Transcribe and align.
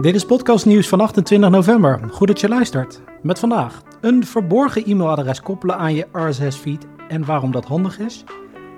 Dit 0.00 0.14
is 0.14 0.24
podcast 0.24 0.66
nieuws 0.66 0.88
van 0.88 1.00
28 1.00 1.50
november. 1.50 2.00
Goed 2.10 2.28
dat 2.28 2.40
je 2.40 2.48
luistert. 2.48 3.00
Met 3.22 3.38
vandaag 3.38 3.82
een 4.00 4.26
verborgen 4.26 4.84
e-mailadres 4.84 5.40
koppelen 5.40 5.76
aan 5.76 5.94
je 5.94 6.06
RSS-feed 6.12 6.86
en 7.08 7.24
waarom 7.24 7.50
dat 7.50 7.64
handig 7.64 7.98
is. 7.98 8.24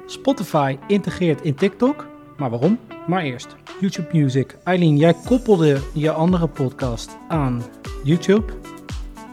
Spotify 0.06 0.76
integreert 0.86 1.42
in 1.42 1.54
TikTok, 1.54 2.06
maar 2.36 2.50
waarom? 2.50 2.78
Maar 3.06 3.22
eerst 3.22 3.56
YouTube 3.80 4.08
Music. 4.12 4.56
Eileen, 4.64 4.96
jij 4.96 5.14
koppelde 5.24 5.80
je 5.94 6.10
andere 6.10 6.46
podcast 6.46 7.16
aan 7.28 7.62
YouTube. 8.04 8.52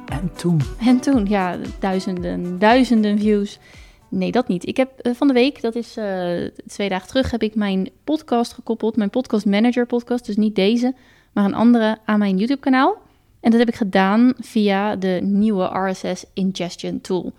En 0.06 0.32
toen? 0.36 0.62
En 0.80 1.00
toen, 1.00 1.26
ja, 1.26 1.58
duizenden, 1.80 2.60
duizenden 2.60 3.20
views. 3.20 3.60
Nee, 4.10 4.32
dat 4.32 4.48
niet. 4.48 4.68
Ik 4.68 4.78
heb 4.78 5.00
eh, 5.00 5.14
van 5.14 5.28
de 5.28 5.34
week, 5.34 5.62
dat 5.62 5.76
is 5.76 5.98
eh, 5.98 6.46
twee 6.68 6.90
dagen 6.90 7.08
terug, 7.08 7.32
heb 7.32 7.44
ik 7.44 7.56
mijn 7.56 7.90
podcast 8.04 8.54
gekoppeld. 8.54 8.96
Mijn 8.96 9.10
podcast 9.10 9.46
manager 9.46 9.86
podcast, 9.86 10.26
dus 10.26 10.36
niet 10.36 10.56
deze, 10.56 10.96
maar 11.34 11.46
een 11.46 11.54
andere 11.54 11.98
aan 12.06 12.20
mijn 12.20 12.38
YouTube 12.38 12.60
kanaal. 12.60 12.98
En 13.40 13.52
dat 13.52 13.60
heb 13.60 13.70
ik 13.70 13.76
gedaan 13.76 14.34
via 14.38 14.96
de 14.96 15.20
nieuwe 15.24 15.90
RSS 15.90 16.26
Ingestion 16.34 17.02
tool. 17.02 17.34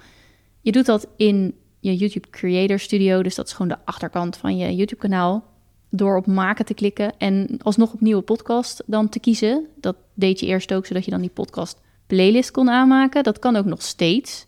Je 0.61 0.73
doet 0.73 0.87
dat 0.87 1.09
in 1.17 1.55
je 1.81 1.97
YouTube 1.97 2.31
Creator 2.31 2.79
Studio, 2.79 3.23
dus 3.23 3.35
dat 3.35 3.47
is 3.47 3.53
gewoon 3.53 3.69
de 3.69 3.85
achterkant 3.85 4.37
van 4.37 4.57
je 4.57 4.77
YouTube 4.77 5.01
kanaal. 5.01 5.45
Door 5.91 6.17
op 6.17 6.27
maken 6.27 6.65
te 6.65 6.75
klikken 6.75 7.13
en 7.19 7.59
alsnog 7.63 7.93
op 7.93 8.01
nieuwe 8.01 8.23
podcast 8.23 8.83
dan 8.87 9.09
te 9.09 9.21
kiezen. 9.21 9.67
Dat 9.81 9.97
deed 10.15 10.41
je 10.41 10.47
eerst 10.47 10.75
ook, 10.75 10.87
zodat 10.87 11.05
je 11.05 11.11
dan 11.11 11.21
die 11.21 11.31
podcast 11.31 11.81
playlist 12.07 12.51
kon 12.51 12.71
aanmaken. 12.71 13.23
Dat 13.23 13.39
kan 13.39 13.57
ook 13.57 13.65
nog 13.65 13.83
steeds. 13.83 14.47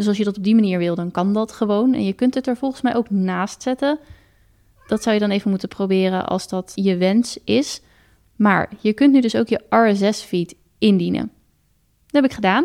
Dus 0.00 0.08
als 0.08 0.18
je 0.18 0.24
dat 0.24 0.36
op 0.36 0.44
die 0.44 0.54
manier 0.54 0.78
wil, 0.78 0.94
dan 0.94 1.10
kan 1.10 1.32
dat 1.32 1.52
gewoon. 1.52 1.94
En 1.94 2.04
je 2.04 2.12
kunt 2.12 2.34
het 2.34 2.46
er 2.46 2.56
volgens 2.56 2.82
mij 2.82 2.94
ook 2.94 3.10
naast 3.10 3.62
zetten. 3.62 3.98
Dat 4.86 5.02
zou 5.02 5.14
je 5.14 5.20
dan 5.20 5.30
even 5.30 5.50
moeten 5.50 5.68
proberen 5.68 6.26
als 6.26 6.48
dat 6.48 6.72
je 6.74 6.96
wens 6.96 7.38
is. 7.44 7.80
Maar 8.36 8.70
je 8.80 8.92
kunt 8.92 9.12
nu 9.12 9.20
dus 9.20 9.36
ook 9.36 9.48
je 9.48 9.60
RSS-feed 9.68 10.54
indienen. 10.78 11.30
Dat 12.06 12.22
heb 12.22 12.24
ik 12.24 12.32
gedaan. 12.32 12.64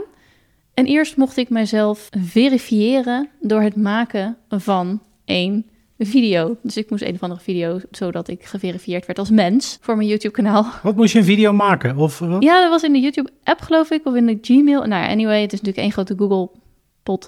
En 0.73 0.85
eerst 0.85 1.17
mocht 1.17 1.37
ik 1.37 1.49
mezelf 1.49 2.09
verifiëren 2.19 3.29
door 3.41 3.61
het 3.61 3.75
maken 3.75 4.37
van 4.49 5.01
een 5.25 5.65
video. 5.97 6.57
Dus 6.61 6.77
ik 6.77 6.89
moest 6.89 7.03
een 7.03 7.13
of 7.13 7.23
andere 7.23 7.41
video, 7.41 7.79
zodat 7.91 8.27
ik 8.27 8.45
geverifieerd 8.45 9.05
werd 9.05 9.19
als 9.19 9.29
mens 9.29 9.77
voor 9.81 9.95
mijn 9.95 10.07
YouTube-kanaal. 10.07 10.65
Wat 10.83 10.95
moest 10.95 11.13
je 11.13 11.19
een 11.19 11.25
video 11.25 11.53
maken? 11.53 11.97
Of 11.97 12.19
wat? 12.19 12.43
Ja, 12.43 12.61
dat 12.61 12.69
was 12.69 12.83
in 12.83 12.93
de 12.93 12.99
YouTube-app, 12.99 13.61
geloof 13.61 13.91
ik, 13.91 14.05
of 14.05 14.15
in 14.15 14.25
de 14.25 14.37
Gmail. 14.41 14.83
Nou 14.83 15.09
anyway, 15.09 15.41
het 15.41 15.53
is 15.53 15.61
natuurlijk 15.61 15.83
één 15.83 15.91
grote 15.91 16.15
Google-pot 16.17 16.63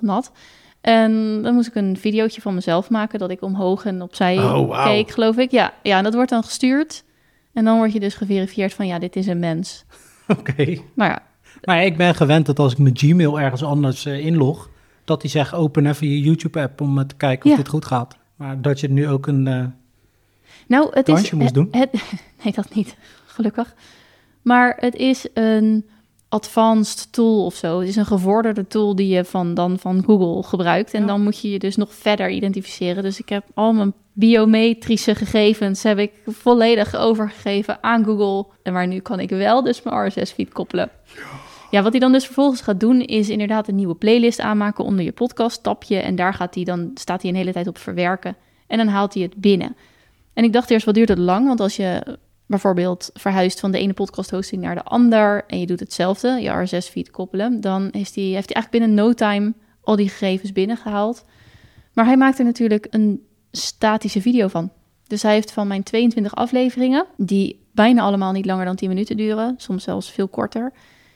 nat. 0.01 0.31
En 0.81 1.41
dan 1.41 1.53
moest 1.53 1.67
ik 1.67 1.75
een 1.75 1.97
videootje 1.97 2.41
van 2.41 2.53
mezelf 2.53 2.89
maken, 2.89 3.19
dat 3.19 3.29
ik 3.31 3.41
omhoog 3.41 3.85
en 3.85 4.01
opzij 4.01 4.37
Oh, 4.37 4.83
keek, 4.83 5.11
geloof 5.11 5.37
ik. 5.37 5.51
Ja, 5.51 5.73
ja, 5.83 5.97
en 5.97 6.03
dat 6.03 6.13
wordt 6.13 6.29
dan 6.29 6.43
gestuurd. 6.43 7.03
En 7.53 7.65
dan 7.65 7.77
word 7.77 7.93
je 7.93 7.99
dus 7.99 8.13
geverifieerd 8.15 8.73
van, 8.73 8.87
ja, 8.87 8.99
dit 8.99 9.15
is 9.15 9.27
een 9.27 9.39
mens. 9.39 9.85
Oké. 10.37 10.77
Maar 10.95 11.09
ja, 11.09 11.21
Maar 11.63 11.83
ik 11.85 11.97
ben 11.97 12.15
gewend 12.15 12.45
dat 12.45 12.59
als 12.59 12.71
ik 12.71 12.77
mijn 12.77 12.97
Gmail 12.97 13.39
ergens 13.39 13.63
anders 13.63 14.05
eh, 14.05 14.25
inlog, 14.25 14.69
dat 15.05 15.21
die 15.21 15.29
zegt 15.29 15.53
open 15.53 15.85
even 15.85 16.07
je 16.09 16.19
YouTube-app 16.21 16.81
om 16.81 17.07
te 17.07 17.15
kijken 17.15 17.45
of 17.45 17.51
Ja. 17.51 17.57
dit 17.57 17.67
goed 17.67 17.85
gaat. 17.85 18.17
Maar 18.35 18.61
dat 18.61 18.79
je 18.79 18.89
nu 18.89 19.07
ook 19.07 19.27
een... 19.27 19.47
eh, 19.47 19.65
Nou, 20.67 20.87
het 20.91 21.07
is. 21.07 21.31
Moest 21.31 21.53
doen? 21.53 21.67
Het, 21.71 21.91
nee, 22.43 22.53
dat 22.53 22.73
niet, 22.75 22.97
gelukkig. 23.25 23.75
Maar 24.41 24.77
het 24.79 24.95
is 24.95 25.27
een 25.33 25.85
advanced 26.29 27.11
tool 27.11 27.45
of 27.45 27.55
zo. 27.55 27.79
Het 27.79 27.87
is 27.87 27.95
een 27.95 28.05
gevorderde 28.05 28.67
tool 28.67 28.95
die 28.95 29.07
je 29.07 29.25
van, 29.25 29.53
dan 29.53 29.79
van 29.79 30.03
Google 30.03 30.43
gebruikt. 30.43 30.93
En 30.93 31.01
Ja. 31.01 31.07
dan 31.07 31.23
moet 31.23 31.39
je 31.39 31.51
je 31.51 31.59
dus 31.59 31.75
nog 31.75 31.93
verder 31.93 32.29
identificeren. 32.29 33.03
Dus 33.03 33.19
ik 33.19 33.29
heb 33.29 33.43
al 33.53 33.73
mijn 33.73 33.93
biometrische 34.13 35.15
gegevens 35.15 35.83
heb 35.83 35.97
ik 35.97 36.11
volledig 36.25 36.95
overgegeven 36.95 37.77
aan 37.83 38.03
Google. 38.05 38.45
En 38.63 38.73
maar 38.73 38.87
nu 38.87 38.99
kan 38.99 39.19
ik 39.19 39.29
wel 39.29 39.63
dus 39.63 39.83
mijn 39.83 40.07
RSS-feed 40.07 40.53
koppelen. 40.53 40.89
Ja, 41.71 41.81
wat 41.81 41.91
hij 41.91 41.99
dan 41.99 42.11
dus 42.11 42.25
vervolgens 42.25 42.61
gaat 42.61 42.79
doen, 42.79 43.01
is 43.01 43.29
inderdaad 43.29 43.67
een 43.67 43.75
nieuwe 43.75 43.95
playlist 43.95 44.39
aanmaken 44.39 44.83
onder 44.83 45.05
je 45.05 45.11
podcast 45.11 45.63
tapje. 45.63 45.97
En 45.97 46.15
daar 46.15 46.33
gaat 46.33 46.55
hij 46.55 46.63
dan, 46.63 46.91
staat 46.93 47.21
hij 47.21 47.31
een 47.31 47.37
hele 47.37 47.51
tijd 47.51 47.67
op 47.67 47.77
verwerken. 47.77 48.35
En 48.67 48.77
dan 48.77 48.87
haalt 48.87 49.13
hij 49.13 49.23
het 49.23 49.35
binnen. 49.35 49.75
En 50.33 50.43
ik 50.43 50.53
dacht 50.53 50.69
eerst, 50.69 50.85
wat 50.85 50.95
duurt 50.95 51.09
het 51.09 51.17
lang? 51.17 51.47
Want 51.47 51.59
als 51.59 51.75
je 51.75 52.17
bijvoorbeeld 52.47 53.09
verhuist 53.13 53.59
van 53.59 53.71
de 53.71 53.77
ene 53.77 53.93
podcast 53.93 54.29
hosting 54.29 54.61
naar 54.61 54.75
de 54.75 54.83
ander 54.83 55.43
en 55.47 55.59
je 55.59 55.65
doet 55.65 55.79
hetzelfde, 55.79 56.41
je 56.41 56.49
RSS-feed 56.49 57.11
koppelen, 57.11 57.61
dan 57.61 57.91
is 57.91 58.11
die, 58.11 58.33
heeft 58.33 58.53
hij 58.53 58.55
eigenlijk 58.55 58.69
binnen 58.69 58.93
no 58.93 59.13
time 59.13 59.53
al 59.81 59.95
die 59.95 60.09
gegevens 60.09 60.51
binnengehaald. 60.51 61.25
Maar 61.93 62.05
hij 62.05 62.17
maakt 62.17 62.39
er 62.39 62.45
natuurlijk 62.45 62.87
een 62.89 63.25
statische 63.51 64.21
video 64.21 64.47
van. 64.47 64.71
Dus 65.07 65.21
hij 65.21 65.33
heeft 65.33 65.51
van 65.51 65.67
mijn 65.67 65.83
22 65.83 66.35
afleveringen, 66.35 67.05
die 67.17 67.65
bijna 67.71 68.01
allemaal 68.01 68.31
niet 68.31 68.45
langer 68.45 68.65
dan 68.65 68.75
10 68.75 68.89
minuten 68.89 69.17
duren, 69.17 69.53
soms 69.57 69.83
zelfs 69.83 70.11
veel 70.11 70.27
korter, 70.27 70.73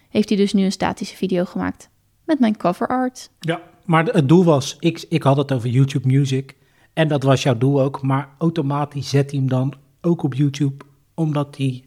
heeft 0.10 0.30
hij 0.30 0.38
dus 0.38 0.54
nu 0.54 0.64
een 0.64 0.72
statische 0.72 1.16
video 1.16 1.46
gemaakt. 1.46 1.90
Met 2.26 2.40
mijn 2.40 2.58
cover 2.58 2.88
art. 2.88 3.30
Ja, 3.40 3.62
maar 3.86 4.06
het 4.06 4.28
doel 4.28 4.44
was, 4.44 4.78
ik, 4.80 5.06
ik 5.10 5.24
had 5.24 5.38
het 5.38 5.52
over 5.52 5.70
YouTube 5.70 6.08
Music. 6.08 6.56
En 6.94 7.08
dat 7.08 7.24
was 7.24 7.44
jouw 7.44 7.58
doel 7.58 7.82
ook. 7.82 8.02
Maar 8.02 8.30
automatisch 8.38 9.10
zet 9.10 9.32
hij 9.32 9.40
hem 9.40 9.50
dan 9.50 9.74
ook 10.02 10.24
op 10.24 10.34
YouTube. 10.34 10.86
Omdat 11.14 11.56
die 11.56 11.84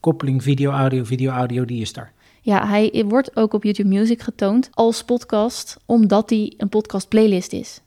koppeling 0.00 0.42
video-audio, 0.42 1.04
video-audio, 1.04 1.64
die 1.64 1.80
is 1.80 1.92
daar. 1.92 2.12
Ja, 2.42 2.66
hij 2.66 3.04
wordt 3.08 3.36
ook 3.36 3.52
op 3.52 3.64
YouTube 3.64 3.88
Music 3.88 4.22
getoond 4.22 4.68
als 4.72 5.04
podcast, 5.04 5.76
omdat 5.86 6.30
hij 6.30 6.54
een 6.56 6.68
podcast 6.68 7.08
playlist 7.08 7.52
is. 7.52 7.80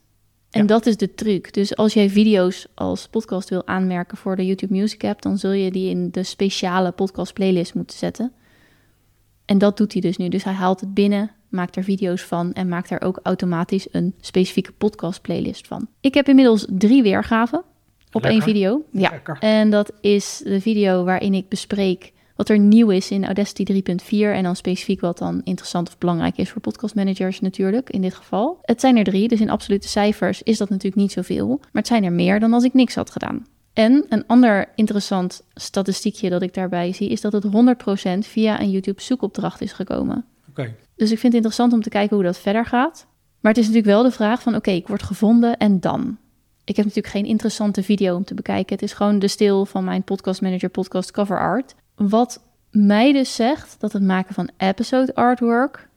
En 0.50 0.60
Ja. 0.60 0.66
dat 0.66 0.86
is 0.86 0.96
de 0.96 1.14
truc. 1.14 1.52
Dus 1.52 1.76
als 1.76 1.94
jij 1.94 2.10
video's 2.10 2.66
als 2.74 3.08
podcast 3.08 3.48
wil 3.48 3.66
aanmerken 3.66 4.16
voor 4.16 4.36
de 4.36 4.46
YouTube 4.46 4.74
Music 4.74 5.04
app, 5.04 5.22
dan 5.22 5.38
zul 5.38 5.50
je 5.50 5.70
die 5.70 5.90
in 5.90 6.10
de 6.10 6.22
speciale 6.22 6.90
podcast 6.92 7.32
playlist 7.32 7.74
moeten 7.74 7.96
zetten. 7.98 8.32
En 9.44 9.58
dat 9.58 9.76
doet 9.76 9.92
hij 9.92 10.00
dus 10.00 10.16
nu. 10.16 10.28
Dus 10.28 10.44
hij 10.44 10.52
haalt 10.52 10.80
het 10.80 10.94
binnen, 10.94 11.30
maakt 11.48 11.76
er 11.76 11.84
video's 11.84 12.22
van 12.22 12.52
en 12.52 12.68
maakt 12.68 12.90
er 12.90 13.00
ook 13.02 13.20
automatisch 13.22 13.86
een 13.90 14.14
specifieke 14.20 14.72
podcast 14.72 15.22
playlist 15.22 15.66
van. 15.66 15.88
Ik 16.00 16.14
heb 16.14 16.28
inmiddels 16.28 16.66
drie 16.68 17.02
weergaven 17.02 17.64
op 18.12 18.22
Lekker. 18.22 18.30
één 18.30 18.42
video. 18.42 18.82
Ja, 18.90 19.10
Lekker. 19.10 19.36
en 19.40 19.70
dat 19.70 19.92
is 20.00 20.42
de 20.44 20.60
video 20.60 21.04
waarin 21.04 21.34
ik 21.34 21.48
bespreek 21.48 22.12
wat 22.36 22.48
er 22.48 22.58
nieuw 22.58 22.90
is 22.90 23.10
in 23.10 23.24
Audacity 23.24 23.64
3.4 23.72 24.08
en 24.10 24.42
dan 24.42 24.56
specifiek 24.56 25.00
wat 25.00 25.18
dan 25.18 25.40
interessant 25.44 25.88
of 25.88 25.98
belangrijk 25.98 26.36
is 26.36 26.50
voor 26.50 26.60
podcastmanagers 26.60 27.40
natuurlijk 27.40 27.90
in 27.90 28.00
dit 28.00 28.14
geval. 28.14 28.58
Het 28.62 28.80
zijn 28.80 28.96
er 28.96 29.04
drie, 29.04 29.28
dus 29.28 29.40
in 29.40 29.50
absolute 29.50 29.88
cijfers 29.88 30.42
is 30.42 30.58
dat 30.58 30.68
natuurlijk 30.68 31.02
niet 31.02 31.12
zoveel, 31.12 31.48
maar 31.48 31.68
het 31.72 31.86
zijn 31.86 32.04
er 32.04 32.12
meer 32.12 32.40
dan 32.40 32.52
als 32.52 32.64
ik 32.64 32.74
niks 32.74 32.94
had 32.94 33.10
gedaan. 33.10 33.46
En 33.72 34.04
een 34.08 34.26
ander 34.26 34.68
interessant 34.74 35.42
statistiekje 35.54 36.30
dat 36.30 36.42
ik 36.42 36.54
daarbij 36.54 36.92
zie 36.92 37.08
is 37.08 37.20
dat 37.20 37.32
het 37.32 37.44
100% 37.44 37.48
via 38.18 38.60
een 38.60 38.70
YouTube 38.70 39.02
zoekopdracht 39.02 39.60
is 39.60 39.72
gekomen. 39.72 40.24
Oké. 40.48 40.74
Dus 40.96 41.10
ik 41.10 41.18
vind 41.18 41.22
het 41.22 41.34
interessant 41.34 41.72
om 41.72 41.82
te 41.82 41.88
kijken 41.88 42.16
hoe 42.16 42.24
dat 42.24 42.38
verder 42.38 42.66
gaat. 42.66 43.06
Maar 43.40 43.52
het 43.52 43.60
is 43.60 43.66
natuurlijk 43.66 43.94
wel 43.94 44.02
de 44.02 44.10
vraag 44.10 44.42
van 44.42 44.54
oké, 44.54 44.70
ik 44.70 44.88
word 44.88 45.02
gevonden 45.02 45.56
en 45.56 45.80
dan? 45.80 46.18
Ik 46.64 46.76
heb 46.76 46.84
natuurlijk 46.84 47.14
geen 47.14 47.24
interessante 47.24 47.82
video 47.82 48.16
om 48.16 48.24
te 48.24 48.34
bekijken. 48.34 48.74
Het 48.74 48.84
is 48.84 48.92
gewoon 48.92 49.18
de 49.18 49.28
stil 49.28 49.66
van 49.66 49.84
mijn 49.84 50.02
podcast 50.02 50.42
manager 50.42 50.68
podcast 50.68 51.10
cover 51.10 51.38
art. 51.38 51.74
Wat 51.94 52.42
mij 52.70 53.12
dus 53.12 53.34
zegt 53.34 53.76
dat 53.78 53.92
het 53.92 54.02
maken 54.02 54.34
van 54.34 54.50
episode 54.56 55.14
artwork, 55.14 55.88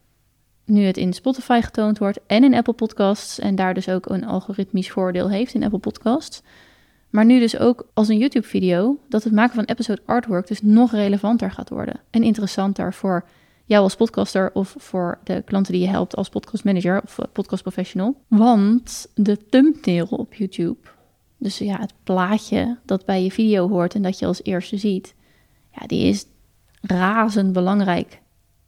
nu 0.65 0.83
het 0.83 0.97
in 0.97 1.13
Spotify 1.13 1.59
getoond 1.63 1.97
wordt 1.97 2.19
en 2.27 2.43
in 2.43 2.53
Apple 2.53 2.73
Podcasts 2.73 3.39
en 3.39 3.55
daar 3.55 3.73
dus 3.73 3.89
ook 3.89 4.09
een 4.09 4.25
algoritmisch 4.25 4.91
voordeel 4.91 5.29
heeft 5.29 5.53
in 5.53 5.63
Apple 5.63 5.79
Podcasts. 5.79 6.41
Maar 7.09 7.25
nu 7.25 7.39
dus 7.39 7.57
ook 7.57 7.87
als 7.93 8.07
een 8.07 8.17
YouTube 8.17 8.47
video, 8.47 8.97
dat 9.09 9.23
het 9.23 9.33
maken 9.33 9.55
van 9.55 9.63
episode 9.63 10.01
artwork 10.05 10.47
dus 10.47 10.61
nog 10.61 10.91
relevanter 10.91 11.51
gaat 11.51 11.69
worden. 11.69 11.99
En 12.09 12.23
interessanter 12.23 12.93
voor 12.93 13.25
jou 13.65 13.83
als 13.83 13.95
podcaster 13.95 14.51
of 14.53 14.75
voor 14.77 15.19
de 15.23 15.41
klanten 15.45 15.73
die 15.73 15.81
je 15.81 15.87
helpt 15.87 16.15
als 16.15 16.29
podcastmanager 16.29 17.01
of 17.03 17.19
eh, 17.19 17.25
podcastprofessional. 17.31 18.15
Want 18.27 19.11
de 19.13 19.45
thumbnail 19.45 20.05
op 20.05 20.33
YouTube, 20.33 20.87
dus 21.37 21.57
ja, 21.57 21.79
het 21.79 21.93
plaatje 22.03 22.77
dat 22.85 23.05
bij 23.05 23.23
je 23.23 23.31
video 23.31 23.69
hoort 23.69 23.95
en 23.95 24.01
dat 24.01 24.19
je 24.19 24.25
als 24.25 24.43
eerste 24.43 24.78
ziet, 24.78 25.16
ja, 25.72 25.87
die 25.87 26.07
is 26.07 26.25
razend 26.81 27.53
belangrijk 27.53 28.22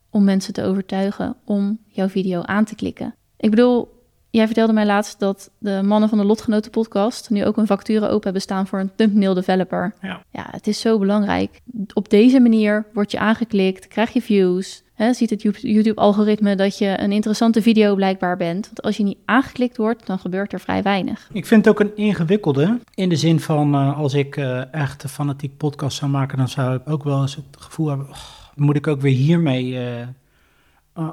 om 0.09 0.23
mensen 0.23 0.53
te 0.53 0.63
overtuigen 0.63 1.35
om 1.45 1.79
jouw 1.87 2.07
video 2.07 2.41
aan 2.41 2.65
te 2.65 2.75
klikken. 2.75 3.15
Ik 3.37 3.49
bedoel, 3.49 3.97
jij 4.29 4.45
vertelde 4.45 4.73
mij 4.73 4.85
laatst 4.85 5.19
dat 5.19 5.51
de 5.57 5.81
mannen 5.83 6.09
van 6.09 6.17
de 6.17 6.23
Lotgenoten 6.23 6.71
podcast 6.71 7.29
nu 7.29 7.45
ook 7.45 7.57
een 7.57 7.67
vacature 7.67 8.07
open 8.07 8.23
hebben 8.23 8.41
staan 8.41 8.67
voor 8.67 8.79
een 8.79 8.95
thumbnail 8.95 9.33
developer. 9.33 9.93
Ja. 10.01 10.23
Ja, 10.31 10.47
het 10.51 10.67
is 10.67 10.79
zo 10.79 10.99
belangrijk. 10.99 11.61
Op 11.93 12.09
deze 12.09 12.39
manier 12.39 12.85
word 12.93 13.11
je 13.11 13.19
aangeklikt, 13.19 13.87
krijg 13.87 14.13
je 14.13 14.21
views. 14.21 14.83
Ziet 14.97 15.29
het 15.29 15.41
YouTube-algoritme 15.61 16.55
dat 16.55 16.77
je 16.77 16.99
een 16.99 17.11
interessante 17.11 17.61
video 17.61 17.95
blijkbaar 17.95 18.37
bent. 18.37 18.65
Want 18.65 18.81
als 18.81 18.97
je 18.97 19.03
niet 19.03 19.17
aangeklikt 19.25 19.77
wordt, 19.77 20.05
dan 20.05 20.19
gebeurt 20.19 20.53
er 20.53 20.59
vrij 20.59 20.83
weinig. 20.83 21.29
Ik 21.31 21.45
vind 21.45 21.65
het 21.65 21.73
ook 21.73 21.79
een 21.79 21.95
ingewikkelde. 21.95 22.79
In 22.93 23.09
de 23.09 23.15
zin 23.15 23.39
van, 23.39 23.73
eh, 23.73 23.97
als 23.97 24.13
ik 24.13 24.37
eh, 24.37 24.73
echt 24.73 25.03
een 25.03 25.09
fanatiek 25.09 25.57
podcast 25.57 25.97
zou 25.97 26.11
maken, 26.11 26.37
dan 26.37 26.47
zou 26.47 26.75
ik 26.75 26.89
ook 26.89 27.03
wel 27.03 27.21
eens 27.21 27.35
het 27.35 27.45
gevoel 27.59 27.87
hebben, 27.87 28.09
"Och, 28.09 28.51
moet 28.55 28.75
ik 28.75 28.87
ook 28.87 29.01
weer 29.01 29.15
hiermee 29.15 29.79
eh, 29.79 30.07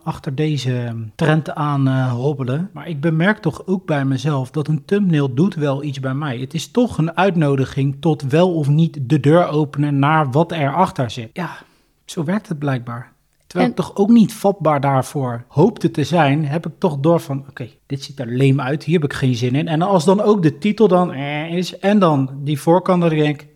achter 0.02 0.34
deze 0.34 0.94
trend 1.14 1.54
aan 1.54 2.08
hobbelen. 2.08 2.70
Maar 2.72 2.88
ik 2.88 3.00
bemerk 3.00 3.38
toch 3.38 3.66
ook 3.66 3.86
bij 3.86 4.04
mezelf 4.04 4.50
dat 4.50 4.68
een 4.68 4.84
thumbnail 4.84 5.34
doet 5.34 5.54
wel 5.54 5.82
iets 5.82 6.00
bij 6.00 6.14
mij. 6.14 6.38
Het 6.38 6.54
is 6.54 6.70
toch 6.70 6.98
een 6.98 7.16
uitnodiging 7.16 7.96
tot 8.00 8.22
wel 8.22 8.54
of 8.54 8.68
niet 8.68 8.98
de 9.02 9.20
deur 9.20 9.46
openen 9.46 9.98
naar 9.98 10.30
wat 10.30 10.52
erachter 10.52 11.10
zit. 11.10 11.30
Ja, 11.32 11.50
zo 12.04 12.24
werkt 12.24 12.48
het 12.48 12.58
blijkbaar. 12.58 13.13
Terwijl 13.54 13.72
En- 13.74 13.78
ik 13.78 13.84
toch 13.86 13.96
ook 13.96 14.08
niet 14.10 14.32
vatbaar 14.34 14.80
daarvoor 14.80 15.44
hoopte 15.48 15.90
te 15.90 16.04
zijn, 16.04 16.46
heb 16.46 16.66
ik 16.66 16.72
toch 16.78 16.98
door 16.98 17.20
van, 17.20 17.44
oké, 17.48 17.68
dit 17.86 18.02
ziet 18.02 18.20
er 18.20 18.26
leem 18.26 18.60
uit, 18.60 18.84
hier 18.84 18.94
heb 19.00 19.04
ik 19.10 19.16
geen 19.16 19.34
zin 19.34 19.54
in. 19.54 19.68
En 19.68 19.82
als 19.82 20.04
dan 20.04 20.20
ook 20.20 20.42
de 20.42 20.58
titel 20.58 20.88
dan 20.88 21.12
eh, 21.12 21.52
is 21.56 21.78
en 21.78 21.98
dan 21.98 22.30
die 22.42 22.60
voorkant, 22.60 23.00
dan 23.00 23.10
denk 23.10 23.42
ik, 23.42 23.48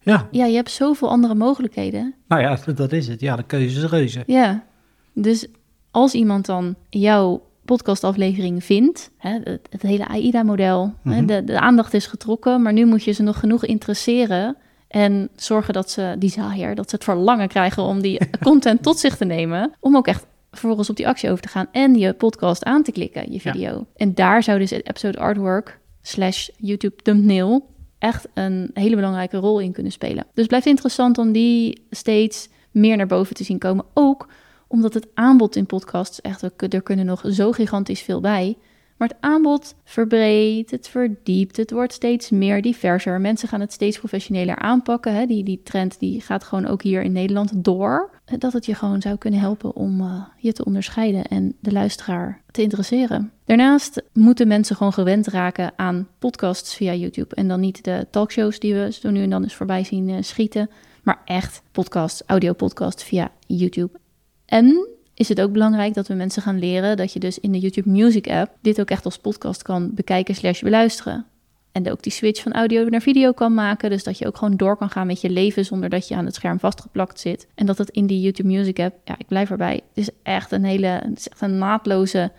ja, 0.00 0.28
Ja, 0.30 0.44
je 0.44 0.54
hebt 0.54 0.70
zoveel 0.70 1.08
andere 1.08 1.34
mogelijkheden. 1.34 2.14
nou 2.28 2.42
ja, 2.42 2.58
dat 2.74 2.92
is 2.92 3.08
het. 3.08 3.20
Ja, 3.20 3.36
de 3.36 3.42
keuze 3.42 3.78
is 3.84 3.90
reuze. 3.90 4.22
Ja, 4.26 4.64
dus 5.12 5.46
als 5.90 6.14
iemand 6.14 6.46
dan 6.46 6.74
jouw 6.88 7.42
podcastaflevering 7.64 8.64
vindt, 8.64 9.10
hè, 9.18 9.38
het, 9.44 9.60
het 9.70 9.82
hele 9.82 10.08
AIDA-model, 10.08 10.92
Mhm. 11.02 11.26
de, 11.26 11.44
de 11.44 11.60
aandacht 11.60 11.94
is 11.94 12.06
getrokken, 12.06 12.62
maar 12.62 12.72
nu 12.72 12.84
moet 12.86 13.04
je 13.04 13.12
ze 13.12 13.22
nog 13.22 13.38
genoeg 13.40 13.64
interesseren 13.64 14.56
en 14.88 15.28
zorgen 15.36 15.74
dat 15.74 15.90
ze 15.90 16.14
die 16.18 16.30
zaaier, 16.30 16.74
dat 16.74 16.88
ze 16.90 16.94
het 16.94 17.04
verlangen 17.04 17.48
krijgen 17.48 17.82
om 17.82 18.00
die 18.02 18.20
content 18.42 18.82
tot 18.82 18.98
zich 18.98 19.16
te 19.16 19.24
nemen, 19.24 19.72
om 19.80 19.96
ook 19.96 20.06
echt 20.06 20.26
vervolgens 20.50 20.90
op 20.90 20.96
die 20.96 21.08
actie 21.08 21.30
over 21.30 21.42
te 21.42 21.48
gaan 21.48 21.66
en 21.72 21.94
je 21.94 22.12
podcast 22.12 22.64
aan 22.64 22.82
te 22.82 22.92
klikken, 22.92 23.32
je 23.32 23.40
Ja. 23.42 23.52
video. 23.52 23.86
En 23.96 24.14
daar 24.14 24.42
zou 24.42 24.58
dus 24.58 24.70
het 24.70 24.88
episode 24.88 25.18
artwork 25.18 25.78
slash 26.02 26.48
YouTube 26.56 27.02
thumbnail 27.02 27.66
echt 27.98 28.28
een 28.34 28.70
hele 28.74 28.96
belangrijke 28.96 29.36
rol 29.36 29.60
in 29.60 29.72
kunnen 29.72 29.92
spelen. 29.92 30.26
Dus 30.34 30.46
blijft 30.46 30.66
interessant 30.66 31.18
om 31.18 31.32
die 31.32 31.86
steeds 31.90 32.48
meer 32.70 32.96
naar 32.96 33.06
boven 33.06 33.34
te 33.34 33.44
zien 33.44 33.58
komen. 33.58 33.84
Ook 33.94 34.28
omdat 34.68 34.94
het 34.94 35.06
aanbod 35.14 35.56
in 35.56 35.66
podcasts 35.66 36.20
echt, 36.20 36.42
er 36.72 36.82
kunnen 36.82 37.06
nog 37.06 37.22
zo 37.28 37.52
gigantisch 37.52 38.00
veel 38.00 38.20
bij. 38.20 38.56
Maar 38.98 39.08
het 39.08 39.16
aanbod 39.20 39.74
verbreedt, 39.84 40.70
het 40.70 40.88
verdiept, 40.88 41.56
het 41.56 41.70
wordt 41.70 41.92
steeds 41.92 42.30
meer 42.30 42.62
diverser. 42.62 43.20
Mensen 43.20 43.48
gaan 43.48 43.60
het 43.60 43.72
steeds 43.72 43.98
professioneler 43.98 44.56
aanpakken. 44.56 45.14
Hè? 45.14 45.26
Die, 45.26 45.44
die 45.44 45.60
trend 45.62 45.98
die 45.98 46.20
gaat 46.20 46.44
gewoon 46.44 46.66
ook 46.66 46.82
hier 46.82 47.02
in 47.02 47.12
Nederland 47.12 47.64
door. 47.64 48.10
Dat 48.38 48.52
het 48.52 48.66
je 48.66 48.74
gewoon 48.74 49.00
zou 49.00 49.16
kunnen 49.16 49.40
helpen 49.40 49.76
om 49.76 50.00
eh, 50.00 50.22
je 50.36 50.52
te 50.52 50.64
onderscheiden 50.64 51.24
en 51.24 51.56
de 51.60 51.72
luisteraar 51.72 52.42
te 52.50 52.62
interesseren. 52.62 53.32
Daarnaast 53.44 54.02
moeten 54.12 54.48
mensen 54.48 54.76
gewoon 54.76 54.92
gewend 54.92 55.26
raken 55.26 55.72
aan 55.76 56.08
podcasts 56.18 56.74
via 56.74 56.94
YouTube. 56.94 57.34
En 57.34 57.48
dan 57.48 57.60
niet 57.60 57.84
de 57.84 58.06
talkshows 58.10 58.58
die 58.58 58.74
we 58.74 58.92
zo 58.92 59.10
nu 59.10 59.22
en 59.22 59.30
dan 59.30 59.42
eens 59.42 59.54
voorbij 59.54 59.84
zien 59.84 60.08
eh, 60.08 60.16
schieten. 60.20 60.70
Maar 61.02 61.22
echt 61.24 61.62
podcasts, 61.72 62.22
audio-podcasts 62.26 63.04
via 63.04 63.30
YouTube. 63.46 63.98
En 64.44 64.88
is 65.18 65.28
het 65.28 65.40
ook 65.40 65.52
belangrijk 65.52 65.94
dat 65.94 66.08
we 66.08 66.14
mensen 66.14 66.42
gaan 66.42 66.58
leren 66.58 66.96
dat 66.96 67.12
je 67.12 67.18
dus 67.18 67.38
in 67.38 67.52
de 67.52 67.58
YouTube 67.58 67.90
Music 67.90 68.30
app 68.30 68.56
dit 68.60 68.80
ook 68.80 68.90
echt 68.90 69.04
als 69.04 69.18
podcast 69.18 69.62
kan 69.62 69.94
bekijken 69.94 70.34
slash 70.34 70.60
beluisteren. 70.60 71.26
En 71.72 71.90
ook 71.90 72.02
die 72.02 72.12
switch 72.12 72.42
van 72.42 72.52
audio 72.52 72.84
naar 72.84 73.00
video 73.00 73.32
kan 73.32 73.54
maken. 73.54 73.90
Dus 73.90 74.04
dat 74.04 74.18
je 74.18 74.26
ook 74.26 74.36
gewoon 74.36 74.56
door 74.56 74.76
kan 74.76 74.90
gaan 74.90 75.06
met 75.06 75.20
je 75.20 75.30
leven 75.30 75.64
zonder 75.64 75.88
dat 75.88 76.08
je 76.08 76.14
aan 76.14 76.24
het 76.24 76.34
scherm 76.34 76.58
vastgeplakt 76.58 77.20
zit. 77.20 77.46
En 77.54 77.66
dat 77.66 77.78
het 77.78 77.90
in 77.90 78.06
die 78.06 78.20
YouTube 78.20 78.48
Music 78.48 78.78
app, 78.80 78.96
ja, 79.04 79.14
ik 79.18 79.26
blijf 79.26 79.50
erbij. 79.50 79.74
Het 79.74 80.06
is 80.06 80.10
echt 80.22 80.52
een 80.52 80.64
hele, 80.64 80.86
het 80.86 81.18
is 81.18 81.28
echt 81.28 81.40
een 81.40 81.58
naadloze 81.58 82.32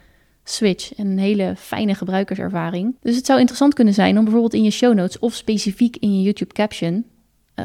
switch 0.44 0.96
en 0.96 1.08
een 1.08 1.20
hele 1.20 1.54
fijne 1.58 1.96
gebruikerservaring. 1.96 2.96
Dus 3.02 3.16
het 3.16 3.26
zou 3.26 3.40
interessant 3.40 3.74
kunnen 3.74 3.94
zijn 3.94 4.18
om 4.18 4.24
bijvoorbeeld 4.24 4.54
in 4.54 4.64
je 4.64 4.72
show 4.72 4.94
notes 4.94 5.20
of 5.20 5.34
specifiek 5.34 5.98
in 5.98 6.18
je 6.18 6.24
YouTube 6.24 6.54
caption 6.54 7.06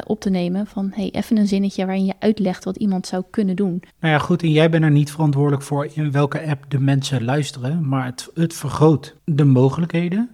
op 0.05 0.19
te 0.19 0.29
nemen 0.29 0.67
van 0.67 0.91
hey, 0.93 1.09
even 1.11 1.37
een 1.37 1.47
zinnetje 1.47 1.85
waarin 1.85 2.05
je 2.05 2.13
uitlegt 2.19 2.63
wat 2.63 2.75
iemand 2.75 3.07
zou 3.07 3.23
kunnen 3.29 3.55
doen. 3.55 3.83
Nou 3.99 4.13
ja, 4.13 4.19
goed, 4.19 4.41
en 4.41 4.51
jij 4.51 4.69
bent 4.69 4.83
er 4.83 4.91
niet 4.91 5.11
verantwoordelijk 5.11 5.63
voor 5.63 5.87
in 5.93 6.11
welke 6.11 6.47
app 6.47 6.65
de 6.67 6.79
mensen 6.79 7.23
luisteren, 7.23 7.87
maar 7.87 8.05
het, 8.05 8.29
het 8.33 8.53
vergroot 8.53 9.15
de 9.25 9.45
mogelijkheden. 9.45 10.29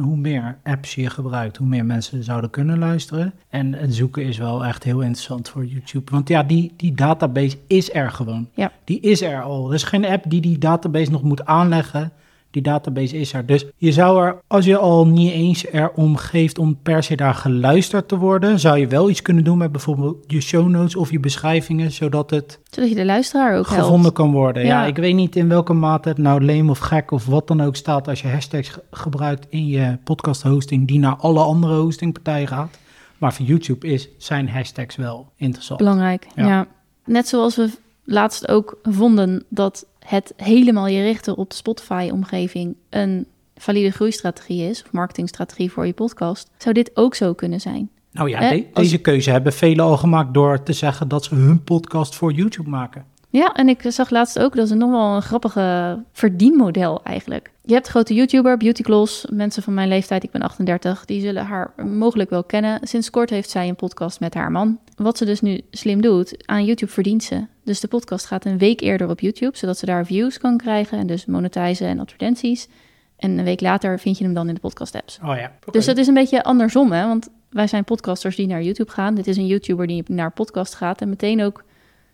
Hoe 0.00 0.16
meer 0.16 0.58
apps 0.62 0.94
je 0.94 1.10
gebruikt, 1.10 1.56
hoe 1.56 1.66
meer 1.66 1.84
mensen 1.84 2.24
zouden 2.24 2.50
kunnen 2.50 2.78
luisteren. 2.78 3.34
En 3.48 3.74
het 3.74 3.94
zoeken 3.94 4.24
is 4.24 4.38
wel 4.38 4.64
echt 4.64 4.84
heel 4.84 5.00
interessant 5.00 5.48
voor 5.48 5.64
YouTube. 5.64 6.10
Want 6.10 6.28
ja, 6.28 6.42
die, 6.42 6.72
die 6.76 6.94
database 6.94 7.56
is 7.66 7.94
er 7.94 8.10
gewoon. 8.10 8.48
Ja. 8.54 8.72
Die 8.84 9.00
is 9.00 9.22
er 9.22 9.42
al. 9.42 9.68
Er 9.68 9.74
is 9.74 9.82
geen 9.82 10.04
app 10.04 10.24
die 10.28 10.40
die 10.40 10.58
database 10.58 11.10
nog 11.10 11.22
moet 11.22 11.44
aanleggen. 11.44 12.12
Die 12.50 12.62
database 12.62 13.16
is 13.18 13.32
er. 13.32 13.46
Dus 13.46 13.66
je 13.76 13.92
zou 13.92 14.24
er, 14.24 14.40
als 14.46 14.64
je 14.64 14.76
al 14.76 15.06
niet 15.06 15.32
eens 15.32 15.66
erom 15.66 16.16
geeft 16.16 16.58
om 16.58 16.78
per 16.82 17.02
se 17.02 17.16
daar 17.16 17.34
geluisterd 17.34 18.08
te 18.08 18.16
worden, 18.18 18.58
zou 18.60 18.78
je 18.78 18.86
wel 18.86 19.10
iets 19.10 19.22
kunnen 19.22 19.44
doen 19.44 19.58
met 19.58 19.72
bijvoorbeeld 19.72 20.16
je 20.26 20.40
show 20.40 20.68
notes 20.68 20.96
of 20.96 21.10
je 21.10 21.20
beschrijvingen, 21.20 21.92
zodat 21.92 22.30
het 22.30 22.58
Zodat 22.70 22.88
je 22.88 22.94
de 22.94 23.04
luisteraar 23.04 23.58
ook 23.58 23.66
gevonden 23.66 24.00
helpt. 24.00 24.14
kan 24.16 24.32
worden. 24.32 24.62
Ja. 24.66 24.80
Ja. 24.82 24.86
ik 24.86 24.96
weet 24.96 25.14
niet 25.14 25.36
in 25.36 25.48
welke 25.48 25.72
mate 25.72 26.08
het 26.08 26.18
nou 26.18 26.44
leem 26.44 26.70
of 26.70 26.78
gek 26.78 27.10
of 27.10 27.26
wat 27.26 27.46
dan 27.46 27.60
ook 27.60 27.76
staat 27.76 28.08
als 28.08 28.20
je 28.22 28.28
hashtags 28.28 28.68
ge- 28.68 28.82
gebruikt 28.90 29.46
in 29.48 29.66
je 29.66 29.98
podcast 30.04 30.42
hosting 30.42 30.86
die 30.88 30.98
naar 30.98 31.16
alle 31.16 31.40
andere 31.40 31.74
hostingpartijen 31.80 32.48
gaat. 32.48 32.78
Maar 33.18 33.32
voor 33.34 33.46
YouTube 33.46 33.86
is 33.86 34.08
zijn 34.18 34.48
hashtags 34.48 34.96
wel 34.96 35.32
interessant. 35.36 35.78
Belangrijk, 35.78 36.26
Ja. 36.34 36.46
ja. 36.46 36.66
Net 37.04 37.28
zoals 37.28 37.56
we 37.56 37.70
laatst 38.04 38.48
ook 38.48 38.78
vonden 38.82 39.44
dat 39.48 39.86
het 40.08 40.32
helemaal 40.36 40.86
je 40.86 41.02
richten 41.02 41.36
op 41.36 41.50
de 41.50 41.56
Spotify-omgeving 41.56 42.76
een 42.90 43.26
valide 43.56 43.90
groeistrategie 43.90 44.68
is, 44.70 44.82
of 44.82 44.92
marketingstrategie 44.92 45.70
voor 45.72 45.86
je 45.86 45.92
podcast, 45.92 46.50
zou 46.58 46.74
dit 46.74 46.90
ook 46.94 47.14
zo 47.14 47.34
kunnen 47.34 47.60
zijn. 47.60 47.90
Nou 48.12 48.28
ja, 48.28 48.38
de- 48.50 48.66
als- 48.72 48.84
deze 48.84 48.98
keuze 48.98 49.30
hebben 49.30 49.52
velen 49.52 49.84
al 49.84 49.96
gemaakt 49.96 50.34
door 50.34 50.62
te 50.62 50.72
zeggen 50.72 51.08
dat 51.08 51.24
ze 51.24 51.34
hun 51.34 51.62
podcast 51.64 52.14
voor 52.14 52.32
YouTube 52.32 52.68
maken. 52.68 53.04
Ja, 53.30 53.52
en 53.52 53.68
ik 53.68 53.80
zag 53.88 54.10
laatst 54.10 54.38
ook, 54.38 54.56
dat 54.56 54.66
is 54.66 54.72
nog 54.76 54.90
wel 54.90 55.14
een 55.14 55.22
grappige 55.22 55.98
verdienmodel 56.12 57.02
eigenlijk. 57.04 57.50
Je 57.68 57.74
hebt 57.74 57.88
grote 57.88 58.14
YouTuber, 58.14 58.56
Beauty 58.56 58.82
Gloss, 58.82 59.26
mensen 59.30 59.62
van 59.62 59.74
mijn 59.74 59.88
leeftijd, 59.88 60.22
ik 60.22 60.30
ben 60.30 60.42
38, 60.42 61.04
die 61.04 61.20
zullen 61.20 61.44
haar 61.44 61.72
mogelijk 61.86 62.30
wel 62.30 62.44
kennen. 62.44 62.80
Sinds 62.82 63.10
kort 63.10 63.30
heeft 63.30 63.50
zij 63.50 63.68
een 63.68 63.76
podcast 63.76 64.20
met 64.20 64.34
haar 64.34 64.50
man. 64.50 64.78
Wat 64.96 65.18
ze 65.18 65.24
dus 65.24 65.40
nu 65.40 65.60
slim 65.70 66.00
doet, 66.00 66.46
aan 66.46 66.64
YouTube 66.64 66.92
verdient 66.92 67.22
ze. 67.22 67.46
Dus 67.64 67.80
de 67.80 67.88
podcast 67.88 68.26
gaat 68.26 68.44
een 68.44 68.58
week 68.58 68.80
eerder 68.80 69.08
op 69.08 69.20
YouTube, 69.20 69.56
zodat 69.56 69.78
ze 69.78 69.86
daar 69.86 70.06
views 70.06 70.38
kan 70.38 70.56
krijgen 70.56 70.98
en 70.98 71.06
dus 71.06 71.26
monetizen 71.26 71.86
en 71.86 71.98
advertenties. 71.98 72.68
En 73.16 73.38
een 73.38 73.44
week 73.44 73.60
later 73.60 73.98
vind 73.98 74.18
je 74.18 74.24
hem 74.24 74.34
dan 74.34 74.48
in 74.48 74.54
de 74.54 74.60
podcast 74.60 74.94
apps. 74.94 75.18
Oh 75.24 75.36
ja. 75.36 75.52
Dus 75.70 75.84
dat 75.84 75.96
is 75.96 76.06
een 76.06 76.14
beetje 76.14 76.42
andersom, 76.42 76.92
hè? 76.92 77.06
Want 77.06 77.28
wij 77.50 77.66
zijn 77.66 77.84
podcasters 77.84 78.36
die 78.36 78.46
naar 78.46 78.62
YouTube 78.62 78.90
gaan. 78.90 79.14
Dit 79.14 79.26
is 79.26 79.36
een 79.36 79.46
YouTuber 79.46 79.86
die 79.86 80.04
naar 80.06 80.32
podcast 80.32 80.74
gaat 80.74 81.00
en 81.00 81.08
meteen 81.08 81.42
ook 81.42 81.64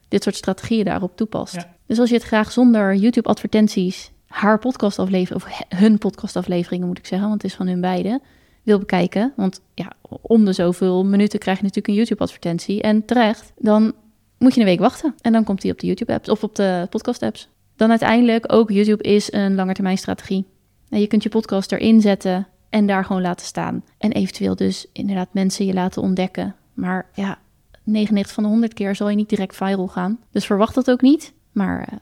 dit 0.08 0.22
soort 0.22 0.36
strategieën 0.36 0.84
daarop 0.84 1.16
toepast. 1.16 1.54
Ja. 1.54 1.74
Dus 1.86 1.98
als 1.98 2.08
je 2.08 2.14
het 2.14 2.24
graag 2.24 2.52
zonder 2.52 2.94
YouTube-advertenties 2.94 4.12
haar 4.34 4.58
podcastaflevering, 4.58 5.44
of 5.44 5.64
hun 5.68 5.98
podcastafleveringen 5.98 6.86
moet 6.86 6.98
ik 6.98 7.06
zeggen, 7.06 7.28
want 7.28 7.42
het 7.42 7.50
is 7.50 7.56
van 7.56 7.66
hun 7.66 7.80
beiden, 7.80 8.22
wil 8.62 8.78
bekijken. 8.78 9.32
Want 9.36 9.60
ja, 9.74 9.92
om 10.08 10.44
de 10.44 10.52
zoveel 10.52 11.04
minuten 11.04 11.38
krijg 11.38 11.56
je 11.56 11.62
natuurlijk 11.62 11.88
een 11.88 12.00
YouTube-advertentie. 12.00 12.82
En 12.82 13.04
terecht, 13.04 13.52
dan 13.58 13.92
moet 14.38 14.54
je 14.54 14.60
een 14.60 14.66
week 14.66 14.78
wachten. 14.78 15.14
En 15.20 15.32
dan 15.32 15.44
komt 15.44 15.60
die 15.60 15.72
op 15.72 15.80
de 15.80 15.86
YouTube-apps 15.86 16.28
of 16.28 16.42
op 16.42 16.54
de 16.54 16.86
podcast-apps. 16.90 17.48
Dan 17.76 17.90
uiteindelijk 17.90 18.52
ook 18.52 18.70
YouTube 18.70 19.02
is 19.02 19.32
een 19.32 19.54
langetermijnstrategie. 19.54 20.46
En 20.88 21.00
je 21.00 21.06
kunt 21.06 21.22
je 21.22 21.28
podcast 21.28 21.72
erin 21.72 22.00
zetten 22.00 22.46
en 22.68 22.86
daar 22.86 23.04
gewoon 23.04 23.22
laten 23.22 23.46
staan. 23.46 23.84
En 23.98 24.12
eventueel 24.12 24.56
dus 24.56 24.86
inderdaad 24.92 25.28
mensen 25.32 25.66
je 25.66 25.74
laten 25.74 26.02
ontdekken. 26.02 26.54
Maar 26.72 27.10
ja, 27.12 27.38
99 27.82 28.34
van 28.34 28.42
de 28.42 28.48
100 28.48 28.74
keer 28.74 28.94
zal 28.94 29.08
je 29.08 29.16
niet 29.16 29.28
direct 29.28 29.56
viral 29.56 29.88
gaan. 29.88 30.18
Dus 30.30 30.46
verwacht 30.46 30.74
dat 30.74 30.90
ook 30.90 31.00
niet. 31.00 31.32
Maar 31.52 31.88
eh, 31.90 31.98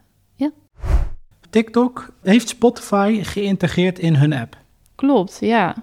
TikTok 1.53 2.13
heeft 2.23 2.49
Spotify 2.49 3.23
geïntegreerd 3.23 3.99
in 3.99 4.15
hun 4.15 4.33
app. 4.33 4.57
klopt, 4.95 5.37
ja. 5.41 5.75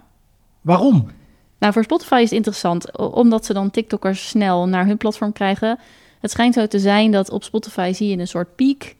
Waarom? 0.61 1.11
Nou, 1.59 1.73
voor 1.73 1.83
Spotify 1.83 2.15
is 2.15 2.21
het 2.21 2.31
interessant, 2.31 2.97
omdat 2.97 3.45
ze 3.45 3.53
dan 3.53 3.71
TikTokkers 3.71 4.27
snel 4.27 4.67
naar 4.67 4.85
hun 4.85 4.97
platform 4.97 5.31
krijgen. 5.31 5.79
Het 6.19 6.31
schijnt 6.31 6.53
zo 6.53 6.67
te 6.67 6.79
zijn 6.79 7.11
dat 7.11 7.29
op 7.29 7.43
Spotify 7.43 7.91
zie 7.93 8.09
je 8.09 8.17
een 8.17 8.27
soort 8.27 8.55
piek 8.55 8.95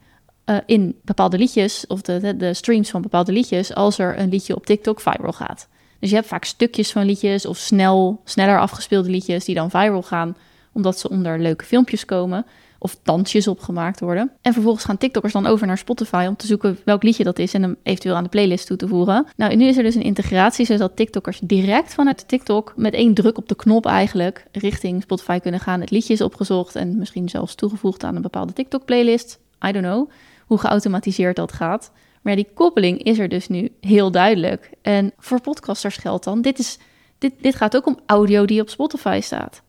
eh, 0.46 0.58
in 0.66 0.96
bepaalde 1.04 1.38
liedjes, 1.38 1.88
of 1.88 2.02
de, 2.02 2.20
de, 2.20 2.38
de 2.38 2.54
streams 2.54 2.90
van 2.90 3.02
bepaalde 3.02 3.32
liedjes, 3.32 3.76
als 3.76 4.00
er 4.00 4.20
een 4.20 4.30
liedje 4.30 4.56
op 4.56 4.66
TikTok 4.66 5.02
viral 5.02 5.34
gaat. 5.34 5.68
Dus 6.00 6.10
je 6.10 6.16
hebt 6.16 6.28
vaak 6.28 6.46
stukjes 6.46 6.92
van 6.92 7.06
liedjes 7.06 7.46
of 7.46 7.58
snel, 7.58 8.22
sneller 8.24 8.60
afgespeelde 8.60 9.10
liedjes 9.10 9.46
die 9.46 9.56
dan 9.56 9.70
viral 9.70 10.04
gaan, 10.04 10.38
omdat 10.72 11.00
ze 11.00 11.10
onder 11.10 11.40
leuke 11.40 11.66
filmpjes 11.66 12.06
komen 12.06 12.46
of 12.80 13.00
dansjes 13.04 13.48
opgemaakt 13.48 14.00
worden. 14.00 14.32
En 14.42 14.54
vervolgens 14.54 14.86
gaan 14.86 14.98
TikTokkers 14.98 15.34
dan 15.34 15.46
over 15.46 15.68
naar 15.68 15.78
Spotify 15.78 16.26
om 16.28 16.36
te 16.36 16.48
zoeken 16.48 16.80
welk 16.86 17.04
liedje 17.04 17.24
dat 17.24 17.40
is 17.40 17.54
en 17.54 17.62
hem 17.62 17.76
eventueel 17.84 18.16
aan 18.16 18.24
de 18.24 18.30
playlist 18.30 18.68
toe 18.68 18.78
te 18.78 18.88
voegen. 18.88 19.28
Nou, 19.36 19.56
nu 19.56 19.66
is 19.66 19.78
er 19.78 19.84
dus 19.84 19.96
een 19.96 20.02
integratie 20.02 20.66
zodat 20.66 20.96
TikTokkers 20.96 21.40
direct 21.44 21.94
vanuit 21.94 22.28
TikTok 22.28 22.74
met 22.76 22.94
één 22.94 23.14
druk 23.14 23.38
op 23.38 23.48
de 23.48 23.56
knop 23.56 23.86
eigenlijk 23.86 24.46
richting 24.52 25.02
Spotify 25.02 25.40
kunnen 25.40 25.60
gaan. 25.60 25.80
Het 25.80 25.92
liedje 25.92 26.14
is 26.14 26.22
opgezocht 26.22 26.76
en 26.76 26.98
misschien 26.98 27.30
zelfs 27.30 27.56
toegevoegd 27.56 28.04
aan 28.04 28.16
een 28.16 28.22
bepaalde 28.22 28.54
TikTok-playlist. 28.54 29.40
I 29.68 29.72
don't 29.72 29.86
know 29.86 30.10
hoe 30.50 30.58
geautomatiseerd 30.58 31.36
dat 31.36 31.54
gaat. 31.54 31.92
Maar 32.22 32.36
die 32.36 32.48
koppeling 32.54 33.04
is 33.04 33.20
er 33.20 33.30
dus 33.30 33.48
nu 33.48 33.72
heel 33.82 34.12
duidelijk. 34.12 34.70
En 34.82 35.14
voor 35.18 35.42
podcasters 35.42 35.98
geldt 35.98 36.24
dan, 36.24 36.42
dit, 36.42 36.60
is, 36.60 36.78
dit, 37.18 37.34
dit 37.42 37.56
gaat 37.56 37.76
ook 37.76 37.86
om 37.86 38.00
audio 38.06 38.46
die 38.46 38.62
op 38.62 38.70
Spotify 38.70 39.20
staat. 39.22 39.62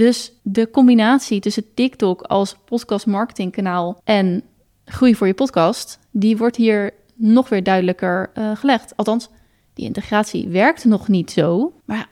Dus 0.00 0.32
de 0.42 0.70
combinatie 0.70 1.40
tussen 1.40 1.74
TikTok 1.74 2.22
als 2.22 2.56
podcast 2.64 3.06
marketingkanaal 3.06 4.00
en 4.04 4.42
groei 4.84 5.14
voor 5.14 5.26
je 5.26 5.34
podcast, 5.34 5.98
die 6.10 6.36
wordt 6.36 6.56
hier 6.56 6.94
nog 7.14 7.48
weer 7.48 7.62
duidelijker 7.62 8.30
uh, 8.34 8.56
gelegd. 8.56 8.96
Althans, 8.96 9.28
die 9.74 9.84
integratie 9.84 10.48
werkt 10.48 10.84
nog 10.84 11.08
niet 11.08 11.30
zo. 11.30 11.72
Maar 11.84 12.08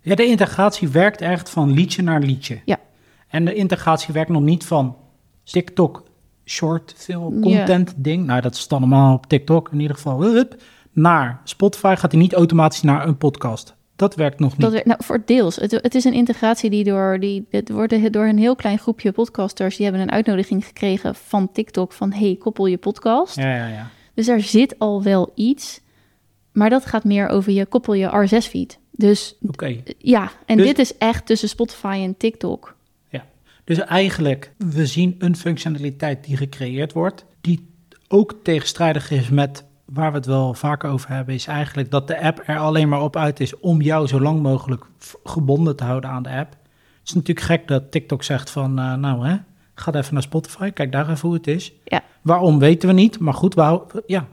ja. 0.00 0.14
de 0.14 0.26
integratie 0.26 0.88
werkt 0.88 1.20
echt 1.20 1.50
van 1.50 1.72
liedje 1.72 2.02
naar 2.02 2.20
liedje. 2.20 2.60
Ja. 2.64 2.78
En 3.28 3.44
de 3.44 3.54
integratie 3.54 4.14
werkt 4.14 4.30
nog 4.30 4.42
niet 4.42 4.64
van 4.64 4.96
TikTok 5.44 6.04
short 6.44 6.94
film 6.96 7.40
content 7.40 7.94
ding. 7.96 8.26
Nou, 8.26 8.40
dat 8.40 8.54
is 8.54 8.68
dan 8.68 8.78
allemaal 8.78 9.14
op 9.14 9.26
TikTok 9.26 9.68
in 9.72 9.80
ieder 9.80 9.96
geval. 9.96 10.22
Hup, 10.22 10.62
naar 10.92 11.40
Spotify 11.44 11.94
gaat 11.98 12.12
hij 12.12 12.20
niet 12.20 12.34
automatisch 12.34 12.82
naar 12.82 13.06
een 13.06 13.16
podcast. 13.16 13.78
Dat 14.00 14.14
werkt 14.14 14.38
nog 14.38 14.56
niet. 14.56 14.72
Dat, 14.72 14.84
nou, 14.84 15.04
voor 15.04 15.22
deels. 15.24 15.56
Het, 15.56 15.70
het, 15.70 15.94
is 15.94 16.04
een 16.04 16.12
integratie 16.12 16.70
die 16.70 16.84
door, 16.84 17.18
die, 17.20 17.46
het 17.50 17.70
wordt 17.70 18.12
door 18.12 18.24
een 18.24 18.38
heel 18.38 18.56
klein 18.56 18.78
groepje 18.78 19.12
podcasters, 19.12 19.76
die 19.76 19.84
hebben 19.84 20.02
een 20.02 20.10
uitnodiging 20.10 20.66
gekregen 20.66 21.14
van 21.14 21.52
TikTok 21.52 21.92
van 21.92 22.12
hey, 22.12 22.36
koppel 22.38 22.66
je 22.66 22.78
podcast. 22.78 23.36
Ja, 23.36 23.56
ja, 23.56 23.66
ja. 23.66 23.90
Dus 24.14 24.28
er 24.28 24.40
zit 24.40 24.78
al 24.78 25.02
wel 25.02 25.32
iets, 25.34 25.80
maar 26.52 26.70
dat 26.70 26.86
gaat 26.86 27.04
meer 27.04 27.28
over 27.28 27.52
je 27.52 27.66
koppel 27.66 27.94
je 27.94 28.06
RSS-feed. 28.06 28.78
Dus 28.90 29.36
Oké. 29.46 29.76
ja, 29.98 30.30
en 30.46 30.56
Dus- 30.56 30.66
dit 30.66 30.78
is 30.78 30.98
echt 30.98 31.26
tussen 31.26 31.48
Spotify 31.48 32.00
en 32.02 32.16
TikTok. 32.16 32.76
Ja. 33.08 33.26
Dus 33.64 33.78
eigenlijk, 33.78 34.52
we 34.56 34.86
zien 34.86 35.14
een 35.18 35.36
functionaliteit 35.36 36.24
die 36.24 36.36
gecreëerd 36.36 36.92
wordt, 36.92 37.24
die 37.40 37.68
ook 38.08 38.34
tegenstrijdig 38.42 39.10
is 39.10 39.28
met 39.28 39.64
waar 39.92 40.10
we 40.10 40.16
het 40.16 40.26
wel 40.26 40.54
vaker 40.54 40.90
over 40.90 41.08
hebben, 41.10 41.34
is 41.34 41.46
eigenlijk 41.46 41.90
dat 41.90 42.06
de 42.08 42.20
app 42.20 42.42
er 42.46 42.58
alleen 42.58 42.88
maar 42.88 43.02
op 43.02 43.16
uit 43.16 43.40
is 43.40 43.58
om 43.60 43.80
jou 43.80 44.06
zo 44.06 44.20
lang 44.20 44.42
mogelijk 44.42 44.84
gebonden 45.24 45.76
te 45.76 45.84
houden 45.84 46.10
aan 46.10 46.22
de 46.22 46.28
app. 46.30 46.50
Het 46.50 47.08
is 47.08 47.14
natuurlijk 47.14 47.46
gek 47.46 47.68
dat 47.68 47.90
TikTok 47.90 48.22
zegt 48.22 48.50
van, 48.50 48.78
eh, 48.78 48.94
nou 48.94 49.26
hè, 49.28 49.36
ga 49.74 49.92
even 49.92 50.14
naar 50.14 50.22
Spotify, 50.22 50.70
kijk 50.70 50.92
daar 50.92 51.10
even 51.10 51.28
hoe 51.28 51.36
het 51.36 51.46
is. 51.46 51.72
Ja. 51.84 52.00
Waarom 52.22 52.58
weten 52.58 52.88
we 52.88 52.94
niet, 52.94 53.18
maar 53.18 53.34
goed, 53.34 53.54
we 53.54 53.60
hou- 53.60 53.82
ja, 54.06 54.26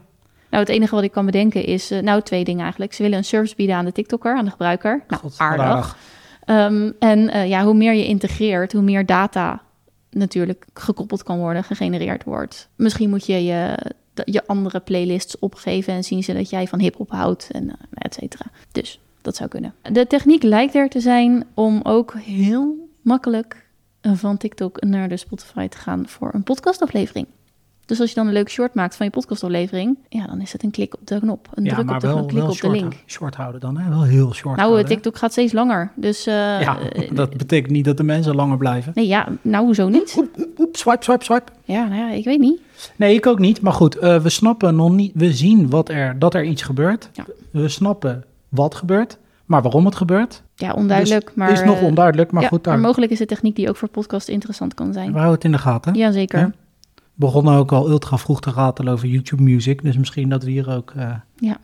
Nou, 0.50 0.62
het 0.64 0.72
enige 0.72 0.94
wat 0.94 1.04
ik 1.04 1.12
kan 1.12 1.24
bedenken 1.26 1.64
is, 1.64 1.90
eh, 1.90 2.02
nou, 2.02 2.22
twee 2.22 2.44
dingen 2.44 2.62
eigenlijk. 2.62 2.92
Ze 2.92 3.02
willen 3.02 3.18
een 3.18 3.24
service 3.24 3.54
bieden 3.56 3.76
aan 3.76 3.84
de 3.84 3.92
TikToker, 3.92 4.36
aan 4.36 4.44
de 4.44 4.50
gebruiker. 4.50 5.04
Nou, 5.08 5.22
God, 5.22 5.30
wat 5.30 5.40
aardig. 5.40 5.64
aardig. 5.66 5.96
Ehm, 6.44 6.90
en 6.98 7.28
eh, 7.30 7.48
ja, 7.48 7.64
hoe 7.64 7.74
meer 7.74 7.94
je 7.94 8.06
integreert, 8.06 8.72
hoe 8.72 8.82
meer 8.82 9.06
data 9.06 9.60
natuurlijk 10.10 10.66
gekoppeld 10.74 11.22
kan 11.22 11.38
worden, 11.38 11.64
gegenereerd 11.64 12.24
wordt. 12.24 12.68
Misschien 12.76 13.10
moet 13.10 13.26
je 13.26 13.44
je, 13.44 13.78
je 14.24 14.46
andere 14.46 14.80
playlists 14.80 15.38
opgeven 15.38 15.94
en 15.94 16.04
zien 16.04 16.22
ze 16.22 16.32
dat 16.32 16.50
jij 16.50 16.66
van 16.66 16.78
hip-hop 16.78 17.10
houdt 17.10 17.50
en 17.50 17.64
uh, 17.64 17.72
et 17.92 18.14
cetera. 18.14 18.46
Dus 18.72 19.00
dat 19.22 19.36
zou 19.36 19.48
kunnen. 19.48 19.74
De 19.92 20.06
techniek 20.06 20.42
lijkt 20.42 20.74
er 20.74 20.88
te 20.88 21.00
zijn 21.00 21.46
om 21.54 21.80
ook 21.82 22.14
heel 22.14 22.88
makkelijk 23.02 23.66
van 24.00 24.36
TikTok 24.36 24.82
naar 24.82 25.08
de 25.08 25.16
Spotify 25.16 25.68
te 25.68 25.76
gaan 25.76 26.08
voor 26.08 26.34
een 26.34 26.42
podcastaflevering. 26.42 27.26
Dus 27.88 28.00
als 28.00 28.08
je 28.08 28.14
dan 28.14 28.26
een 28.26 28.32
leuk 28.32 28.48
short 28.50 28.74
maakt 28.74 28.96
van 28.96 29.06
je 29.06 29.12
podcastaflevering, 29.12 29.98
ja, 30.08 30.26
dan 30.26 30.40
is 30.40 30.52
het 30.52 30.62
een 30.62 30.70
klik 30.70 30.94
op 30.94 31.06
de 31.06 31.18
knop, 31.20 31.48
een 31.54 31.64
Ja, 31.64 31.74
druk 31.74 31.90
op 31.90 32.00
de 32.00 32.06
knop, 32.08 32.28
klik 32.28 32.42
op 32.42 32.48
de 32.48 32.54
short, 32.54 32.72
link. 32.72 32.84
houden- 32.84 33.00
short 33.10 33.34
houden 33.34 33.60
dan, 33.60 33.76
hè? 33.78 33.88
Wel 33.88 34.02
heel 34.02 34.32
short 34.34 34.44
Nou, 34.44 34.58
eh, 34.58 34.64
houden? 34.64 34.86
TikTok 34.86 35.16
gaat 35.16 35.32
steeds 35.32 35.52
langer, 35.52 35.90
dus 35.94 36.26
eh, 36.26 36.34
Ja, 36.34 36.78
eh, 36.78 37.10
dat 37.20 37.36
betekent 37.36 37.72
niet 37.72 37.84
dat 37.84 37.96
de 37.96 38.02
mensen 38.02 38.34
langer 38.34 38.56
blijven. 38.58 38.92
Nee, 38.94 39.06
ja, 39.06 39.28
nou, 39.42 39.64
hoezo 39.64 39.88
niet? 39.88 40.14
Oep, 40.18 40.48
oep, 40.58 40.76
swipe, 40.76 41.04
swipe, 41.04 41.24
swipe. 41.24 41.52
Ja, 41.64 41.84
nou 41.88 42.00
ja, 42.00 42.10
ik 42.10 42.24
weet 42.24 42.38
niet. 42.40 42.60
Nee, 42.96 43.14
ik 43.14 43.26
ook 43.26 43.38
niet. 43.38 43.60
Maar 43.60 43.72
goed, 43.72 43.94
we 43.94 44.28
snappen 44.28 44.76
nog 44.76 44.92
niet. 44.92 45.12
We 45.14 45.32
zien 45.32 45.70
wat 45.70 45.88
er, 45.88 46.18
dat 46.18 46.34
er 46.34 46.44
iets 46.44 46.62
gebeurt. 46.62 47.10
Ja. 47.12 47.24
We 47.50 47.68
snappen 47.68 48.24
wat 48.48 48.74
gebeurt. 48.74 49.18
Maar 49.44 49.62
waarom 49.62 49.84
het 49.84 49.94
gebeurt, 49.96 50.42
Ja, 50.54 50.72
onduidelijk, 50.72 51.32
maar... 51.34 51.50
is 51.50 51.62
nog 51.64 51.82
onduidelijk. 51.82 52.30
Maar 52.30 52.42
ja, 52.42 52.48
goed, 52.48 52.64
daar, 52.64 52.74
maar 52.78 52.82
mogelijk 52.86 53.12
is 53.12 53.18
het 53.18 53.28
techniek 53.28 53.56
die 53.56 53.68
ook 53.68 53.76
voor 53.76 53.88
podcast 53.88 54.28
interessant 54.28 54.74
kan 54.74 54.92
zijn. 54.92 55.06
we 55.06 55.12
houden 55.12 55.34
het 55.34 55.44
in 55.44 55.52
de 55.52 55.58
gaten. 55.58 55.94
Jazeker. 55.94 56.38
Ja. 56.38 56.52
We 57.18 57.24
begonnen 57.24 57.54
ook 57.54 57.72
al 57.72 57.88
ultra 57.90 58.18
vroeg 58.18 58.40
te 58.40 58.50
ratelen 58.50 58.92
over 58.92 59.08
YouTube 59.08 59.42
Music. 59.42 59.82
Dus 59.82 59.96
misschien 59.96 60.28
dat 60.28 60.42
we 60.42 60.50
hier 60.50 60.70
ook 60.74 60.92
eh, 60.96 61.10
Ja. 61.36 61.56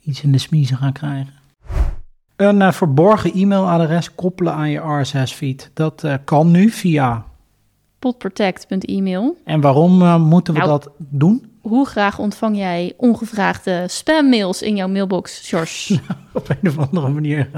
iets 0.00 0.22
in 0.22 0.32
de 0.32 0.38
smiezen 0.38 0.76
gaan 0.76 0.92
krijgen. 0.92 1.32
Een 2.36 2.62
eh, 2.62 2.72
verborgen 2.72 3.32
e-mailadres 3.34 4.14
koppelen 4.14 4.52
aan 4.54 4.70
je 4.70 4.78
RSS-feed. 5.00 5.70
Dat 5.74 6.04
eh, 6.04 6.14
kan 6.24 6.50
nu 6.50 6.70
via... 6.70 7.24
Podprotect.email. 7.98 9.36
En 9.44 9.60
waarom 9.60 10.20
moeten 10.20 10.54
we 10.54 10.58
Nou. 10.60 10.70
dat 10.70 10.90
doen? 10.98 11.46
Hoe 11.60 11.86
graag 11.86 12.18
ontvang 12.18 12.56
jij 12.56 12.92
ongevraagde 12.96 13.84
spammails 13.88 14.62
in 14.62 14.76
jouw 14.76 14.88
mailbox, 14.88 15.48
George? 15.48 16.00
Op 16.32 16.48
een 16.48 16.68
of 16.68 16.78
andere 16.78 17.08
manier 17.08 17.48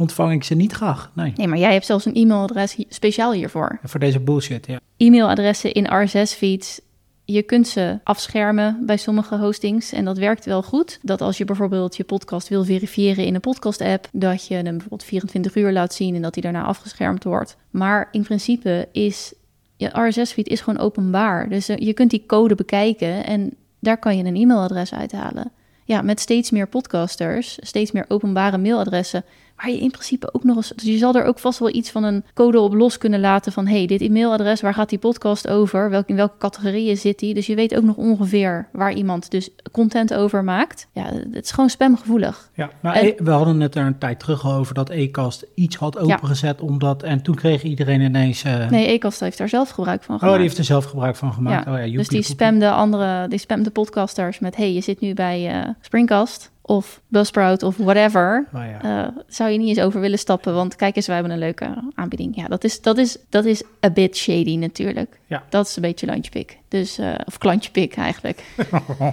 ontvang 0.00 0.32
ik 0.32 0.44
ze 0.44 0.54
niet 0.54 0.72
graag. 0.72 1.10
Nee, 1.14 1.32
nee, 1.36 1.48
maar 1.48 1.58
jij 1.58 1.72
hebt 1.72 1.86
zelfs 1.86 2.04
een 2.04 2.14
e-mailadres 2.14 2.76
speciaal 2.88 3.32
hiervoor. 3.32 3.78
voor 3.82 4.00
deze 4.00 4.20
bullshit, 4.20 4.66
ja. 4.66 4.80
E-mailadressen 4.96 5.72
in 5.72 6.02
RSS-feeds. 6.02 6.80
Je 7.24 7.42
kunt 7.42 7.68
ze 7.68 7.98
afschermen 8.04 8.82
bij 8.86 8.96
sommige 8.96 9.36
hostings 9.36 9.92
en 9.92 10.04
dat 10.04 10.18
werkt 10.18 10.44
wel 10.44 10.62
goed. 10.62 10.98
Dat 11.02 11.20
als 11.20 11.38
je 11.38 11.44
bijvoorbeeld 11.44 11.96
je 11.96 12.04
podcast 12.04 12.48
wil 12.48 12.64
verifiëren 12.64 13.24
in 13.24 13.34
een 13.34 13.40
podcast-app, 13.40 14.08
dat 14.12 14.46
je 14.46 14.54
hem 14.54 14.64
bijvoorbeeld 14.64 15.04
24 15.04 15.54
uur 15.54 15.72
laat 15.72 15.94
zien 15.94 16.14
en 16.14 16.22
dat 16.22 16.34
hij 16.34 16.42
daarna 16.42 16.64
afgeschermd 16.64 17.24
wordt. 17.24 17.56
Maar 17.70 18.08
in 18.10 18.22
principe 18.22 18.88
is 18.92 19.32
je 19.76 20.06
RSS-feed 20.06 20.48
is 20.48 20.60
gewoon 20.60 20.80
openbaar. 20.80 21.48
Dus 21.48 21.68
eh, 21.68 21.76
je 21.76 21.92
kunt 21.92 22.10
die 22.10 22.24
code 22.26 22.54
bekijken 22.54 23.26
en 23.26 23.54
daar 23.78 23.98
kan 23.98 24.16
je 24.16 24.24
een 24.24 24.36
e-mailadres 24.36 24.94
uithalen. 24.94 25.52
Ja, 25.84 26.02
met 26.02 26.20
steeds 26.20 26.50
meer 26.50 26.68
podcasters, 26.68 27.58
steeds 27.60 27.92
meer 27.92 28.04
openbare 28.08 28.58
mailadressen, 28.58 29.24
waar 29.60 29.70
je 29.70 29.80
in 29.80 29.90
principe 29.90 30.34
ook 30.34 30.44
nog 30.44 30.56
eens... 30.56 30.68
Dus 30.76 30.84
je 30.84 30.98
zal 30.98 31.14
er 31.14 31.24
ook 31.24 31.38
vast 31.38 31.58
wel 31.58 31.74
iets 31.74 31.90
van 31.90 32.04
een 32.04 32.24
code 32.34 32.60
op 32.60 32.74
los 32.74 32.98
kunnen 32.98 33.20
laten 33.20 33.52
van... 33.52 33.66
hey, 33.66 33.86
dit 33.86 34.00
e-mailadres, 34.00 34.60
waar 34.60 34.74
gaat 34.74 34.88
die 34.88 34.98
podcast 34.98 35.48
over? 35.48 35.90
Welk, 35.90 36.08
in 36.08 36.16
welke 36.16 36.36
categorieën 36.38 36.96
zit 36.96 37.18
die? 37.18 37.34
Dus 37.34 37.46
je 37.46 37.54
weet 37.54 37.76
ook 37.76 37.82
nog 37.82 37.96
ongeveer 37.96 38.68
waar 38.72 38.92
iemand 38.92 39.30
dus 39.30 39.50
content 39.72 40.14
over 40.14 40.44
maakt. 40.44 40.86
Ja, 40.92 41.04
het 41.32 41.44
is 41.44 41.50
gewoon 41.50 41.70
spamgevoelig. 41.70 42.50
ja 42.54 42.70
maar 42.80 42.94
En- 42.94 43.06
e- 43.06 43.14
we 43.16 43.30
hadden 43.30 43.60
het 43.60 43.74
er 43.74 43.86
een 43.86 43.98
tijd 43.98 44.20
terug 44.20 44.46
over 44.50 44.74
dat 44.74 44.90
Acast 44.90 45.46
iets 45.54 45.76
had 45.76 45.98
opengezet. 45.98 46.60
Omdat, 46.60 47.02
en 47.02 47.22
toen 47.22 47.34
kreeg 47.34 47.62
iedereen 47.62 48.00
ineens... 48.00 48.42
eh, 48.42 48.70
Nee, 48.70 48.86
Ecast 48.86 49.20
heeft 49.20 49.38
daar 49.38 49.48
zelf 49.48 49.70
gebruik 49.70 50.02
van 50.02 50.14
oh, 50.14 50.20
gemaakt. 50.20 50.36
die 50.38 50.46
heeft 50.46 50.58
er 50.58 50.64
zelf 50.64 50.84
gebruik 50.84 51.16
van 51.16 51.32
gemaakt. 51.32 51.64
Ja, 51.64 51.72
Oh, 51.72 51.86
ja, 51.86 51.96
dus 51.96 52.08
die 52.08 52.22
spamde 52.22 52.70
andere, 52.70 53.28
die 53.28 53.38
spamde 53.38 53.70
podcasters 53.70 54.38
met... 54.38 54.56
hey, 54.56 54.72
je 54.72 54.80
zit 54.80 55.00
nu 55.00 55.14
bij 55.14 55.48
eh, 55.62 55.68
Springcast 55.80 56.50
of 56.70 57.00
Buzzsprout 57.08 57.62
of 57.62 57.76
whatever... 57.76 58.46
Oh, 58.54 58.60
ja. 58.60 58.82
Eh, 58.82 59.12
zou 59.26 59.50
je 59.50 59.58
niet 59.58 59.68
eens 59.68 59.80
over 59.80 60.00
willen 60.00 60.18
stappen, 60.18 60.54
want 60.54 60.76
kijk 60.76 60.96
eens, 60.96 61.06
wij 61.06 61.14
hebben 61.14 61.32
een 61.32 61.38
leuke 61.38 61.74
aanbieding. 61.94 62.36
Ja, 62.36 62.46
dat 62.46 62.64
is, 62.64 62.80
dat 62.80 62.98
is, 62.98 63.16
dat 63.28 63.44
is 63.44 63.62
a 63.84 63.90
bit 63.90 64.16
shady 64.16 64.56
natuurlijk. 64.56 65.20
Ja. 65.26 65.42
Dat 65.48 65.66
is 65.66 65.76
een 65.76 65.82
beetje 65.82 66.06
landjepik. 66.06 66.58
Dus, 66.68 66.98
eh, 66.98 67.14
of 67.24 67.38
klantjepik 67.38 67.96
eigenlijk. 67.96 68.44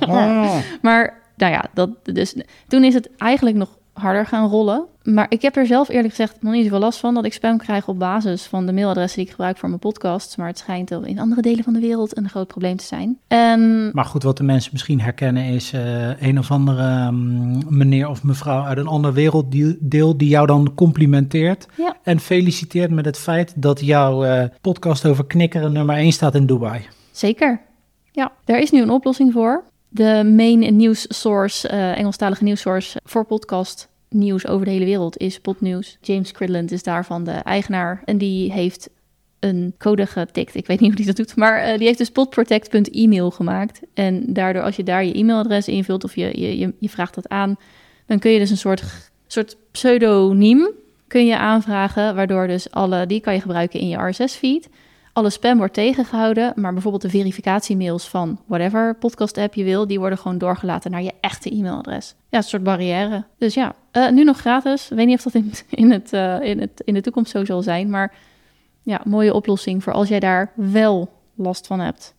Maar 0.81 1.21
nou 1.35 1.51
ja, 1.51 1.65
dat, 1.73 1.89
dus, 2.03 2.35
toen 2.67 2.83
is 2.83 2.93
het 2.93 3.09
eigenlijk 3.17 3.57
nog 3.57 3.77
harder 3.97 4.25
gaan 4.25 4.49
rollen. 4.49 4.85
Maar 5.03 5.25
ik 5.29 5.41
heb 5.41 5.55
er 5.55 5.65
zelf 5.65 5.89
eerlijk 5.89 6.09
gezegd 6.09 6.41
nog 6.41 6.53
niet 6.53 6.63
zoveel 6.63 6.79
last 6.79 6.99
van... 6.99 7.13
dat 7.13 7.25
ik 7.25 7.33
spam 7.33 7.57
krijg 7.57 7.87
op 7.87 7.99
basis 7.99 8.43
van 8.45 8.65
de 8.65 8.73
mailadressen 8.73 9.17
die 9.17 9.25
ik 9.25 9.31
gebruik 9.31 9.57
voor 9.57 9.69
mijn 9.69 9.81
podcasts. 9.81 10.35
Maar 10.35 10.47
het 10.47 10.57
schijnt 10.57 10.91
in 10.91 11.19
andere 11.19 11.41
delen 11.41 11.63
van 11.63 11.73
de 11.73 11.79
wereld 11.79 12.17
een 12.17 12.29
groot 12.29 12.47
probleem 12.47 12.77
te 12.77 12.83
zijn. 12.83 13.17
En 13.27 13.89
Maar 13.93 14.05
goed, 14.05 14.23
wat 14.23 14.37
de 14.37 14.43
mensen 14.43 14.69
misschien 14.73 15.01
herkennen 15.01 15.43
is 15.43 15.73
eh, 15.73 16.21
een 16.21 16.39
of 16.39 16.51
andere 16.51 17.11
mm, 17.11 17.61
meneer 17.69 18.07
of 18.09 18.23
mevrouw 18.23 18.63
uit 18.63 18.77
een 18.77 18.87
ander 18.87 19.13
werelddeel 19.13 20.17
die 20.17 20.29
jou 20.29 20.47
dan 20.47 20.71
complimenteert 20.75 21.67
Ja. 21.75 21.95
en 22.03 22.19
feliciteert 22.19 22.91
met 22.91 23.05
het 23.05 23.17
feit 23.17 23.53
dat 23.55 23.79
jouw 23.85 24.23
eh, 24.23 24.43
podcast 24.61 25.05
over 25.05 25.25
knikkeren 25.25 25.71
nummer 25.73 25.95
1 25.95 26.11
staat 26.11 26.35
in 26.35 26.45
Dubai. 26.45 26.85
Zeker. 27.11 27.61
Ja, 28.11 28.31
daar 28.45 28.59
is 28.59 28.71
nu 28.71 28.81
een 28.81 28.89
oplossing 28.89 29.33
voor. 29.33 29.63
De 29.97 30.23
main 30.35 30.75
news 30.75 31.05
source, 31.09 31.67
eh 31.67 31.97
Engelstalige 31.97 32.43
news 32.43 32.61
source 32.61 32.99
voor 33.03 33.25
podcast 33.25 33.89
nieuws 34.09 34.47
over 34.47 34.65
de 34.65 34.71
hele 34.71 34.85
wereld 34.85 35.17
is 35.17 35.39
Podnews. 35.39 35.97
James 36.01 36.31
Cridland 36.31 36.71
is 36.71 36.83
daarvan 36.83 37.23
de 37.23 37.31
eigenaar 37.31 38.01
en 38.05 38.17
die 38.17 38.51
heeft 38.51 38.89
een 39.39 39.73
code 39.77 40.05
getikt. 40.05 40.55
Ik 40.55 40.67
weet 40.67 40.79
niet 40.79 40.87
hoe 40.87 40.97
die 40.97 41.05
dat 41.05 41.15
doet, 41.15 41.35
maar 41.35 41.57
eh, 41.59 41.77
die 41.77 41.87
heeft 41.87 41.97
dus 41.97 42.09
podprotect.email 42.09 43.31
gemaakt. 43.31 43.79
En 43.93 44.33
daardoor 44.33 44.63
als 44.63 44.75
je 44.75 44.83
daar 44.83 45.05
je 45.05 45.13
e-mailadres 45.13 45.67
invult 45.67 46.03
of 46.03 46.15
je, 46.15 46.39
je, 46.41 46.57
je, 46.57 46.73
je 46.79 46.89
vraagt 46.89 47.15
dat 47.15 47.29
aan, 47.29 47.55
dan 48.05 48.19
kun 48.19 48.31
je 48.31 48.39
dus 48.39 48.49
een 48.49 48.57
soort, 48.57 48.83
soort 49.27 49.57
pseudoniem 49.71 50.69
kun 51.07 51.25
je 51.25 51.37
aanvragen, 51.37 52.15
waardoor 52.15 52.47
dus 52.47 52.71
alle, 52.71 53.05
die 53.05 53.19
kan 53.19 53.33
je 53.33 53.41
gebruiken 53.41 53.79
in 53.79 53.87
je 53.87 54.07
RSS-feed. 54.07 54.69
Alle 55.17 55.29
spam 55.29 55.57
wordt 55.57 55.73
tegengehouden, 55.73 56.53
maar 56.55 56.73
bijvoorbeeld 56.73 57.03
de 57.03 57.09
verificatiemails 57.09 58.07
van 58.07 58.39
whatever 58.45 58.95
podcast-app 58.95 59.53
je 59.53 59.63
wil, 59.63 59.87
die 59.87 59.99
worden 59.99 60.17
gewoon 60.17 60.37
doorgelaten 60.37 60.91
naar 60.91 61.03
je 61.03 61.13
echte 61.21 61.49
e-mailadres. 61.49 62.15
Ja, 62.29 62.37
een 62.37 62.43
soort 62.43 62.63
barrière. 62.63 63.25
Dus 63.37 63.53
ja, 63.53 63.75
eh, 63.91 64.09
nu 64.09 64.23
nog 64.23 64.37
gratis. 64.37 64.91
Ik 64.91 64.97
weet 64.97 65.05
niet 65.05 65.17
of 65.17 65.23
dat 65.23 65.33
in, 65.33 65.51
in, 65.83 65.91
het, 65.91 66.13
eh, 66.13 66.41
in, 66.41 66.59
het, 66.59 66.81
in 66.85 66.93
de 66.93 67.01
toekomst 67.01 67.31
zo 67.31 67.45
zal 67.45 67.61
zijn, 67.61 67.89
maar 67.89 68.15
ja, 68.81 69.01
mooie 69.05 69.33
oplossing 69.33 69.83
voor 69.83 69.93
als 69.93 70.07
jij 70.07 70.19
daar 70.19 70.51
wel 70.55 71.09
last 71.35 71.67
van 71.67 71.79
hebt. 71.79 72.15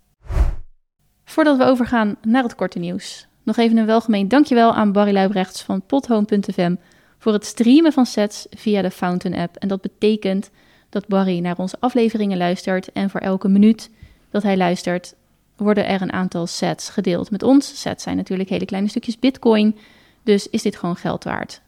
Voordat 1.24 1.56
we 1.56 1.64
overgaan 1.64 2.16
naar 2.22 2.42
het 2.42 2.54
korte 2.54 2.78
nieuws, 2.78 3.26
nog 3.42 3.56
even 3.56 3.76
een 3.76 3.86
welgemeend 3.86 4.30
dankjewel 4.30 4.74
aan 4.74 4.92
Barry 4.92 5.12
Luibrechts 5.12 5.62
van 5.62 5.82
pothome.fm 5.86 6.74
voor 7.18 7.32
het 7.32 7.44
streamen 7.44 7.92
van 7.92 8.06
sets 8.06 8.46
via 8.50 8.82
de 8.82 8.90
Fountain 8.90 9.40
app. 9.40 9.56
En 9.56 9.68
dat 9.68 9.80
betekent 9.80 10.50
dat 10.88 11.06
Barry 11.06 11.38
naar 11.38 11.58
onze 11.58 11.76
afleveringen 11.80 12.38
luistert 12.38 12.92
en 12.92 13.10
voor 13.10 13.20
elke 13.20 13.48
minuut 13.48 13.90
dat 14.30 14.42
hij 14.42 14.56
luistert 14.56 15.14
worden 15.56 15.86
er 15.86 16.02
een 16.02 16.12
aantal 16.12 16.46
sets 16.46 16.88
gedeeld 16.88 17.30
met 17.30 17.42
ons. 17.42 17.80
Sets 17.80 18.02
zijn 18.02 18.16
natuurlijk 18.16 18.48
hele 18.48 18.64
kleine 18.64 18.88
stukjes 18.88 19.18
bitcoin. 19.18 19.76
Dus 20.22 20.48
is 20.48 20.62
dit 20.62 20.76
gewoon 20.76 20.96
geld 20.96 21.24
waard. 21.24 21.62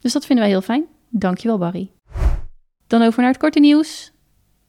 Dus 0.00 0.12
dat 0.12 0.26
vinden 0.26 0.44
wij 0.44 0.54
heel 0.54 0.62
fijn. 0.62 0.84
Dankjewel 1.08 1.58
Barry. 1.58 1.90
Dan 2.86 3.02
over 3.02 3.20
naar 3.20 3.30
het 3.30 3.40
korte 3.40 3.60
nieuws. 3.60 4.12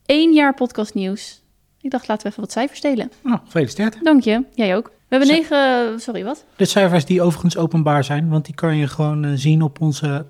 Eén 0.06 0.34
jaar 0.34 0.54
podcast 0.54 0.94
nieuws. 0.94 1.44
Ik 1.82 1.92
dacht, 1.92 2.08
laten 2.08 2.24
we 2.24 2.30
even 2.30 2.42
wat 2.44 2.52
cijfers 2.52 2.82
delen. 2.82 3.12
Nou, 3.24 3.40
gefeliciteerd. 3.44 4.04
Dank 4.04 4.24
je. 4.24 4.44
Jij 4.54 4.76
ook. 4.76 4.88
We 4.88 5.16
hebben 5.16 5.28
negen... 5.28 6.00
Sorry, 6.00 6.24
wat? 6.24 6.46
De 6.56 6.66
cijfers 6.66 7.06
die 7.06 7.22
overigens 7.22 7.58
openbaar 7.58 8.04
zijn, 8.04 8.30
want 8.30 8.46
die 8.46 8.56
kan 8.56 8.76
je 8.76 8.88
gewoon 8.88 9.26
eh, 9.26 9.32
zien 9.36 9.62
op 9.62 9.82
onze 9.82 10.26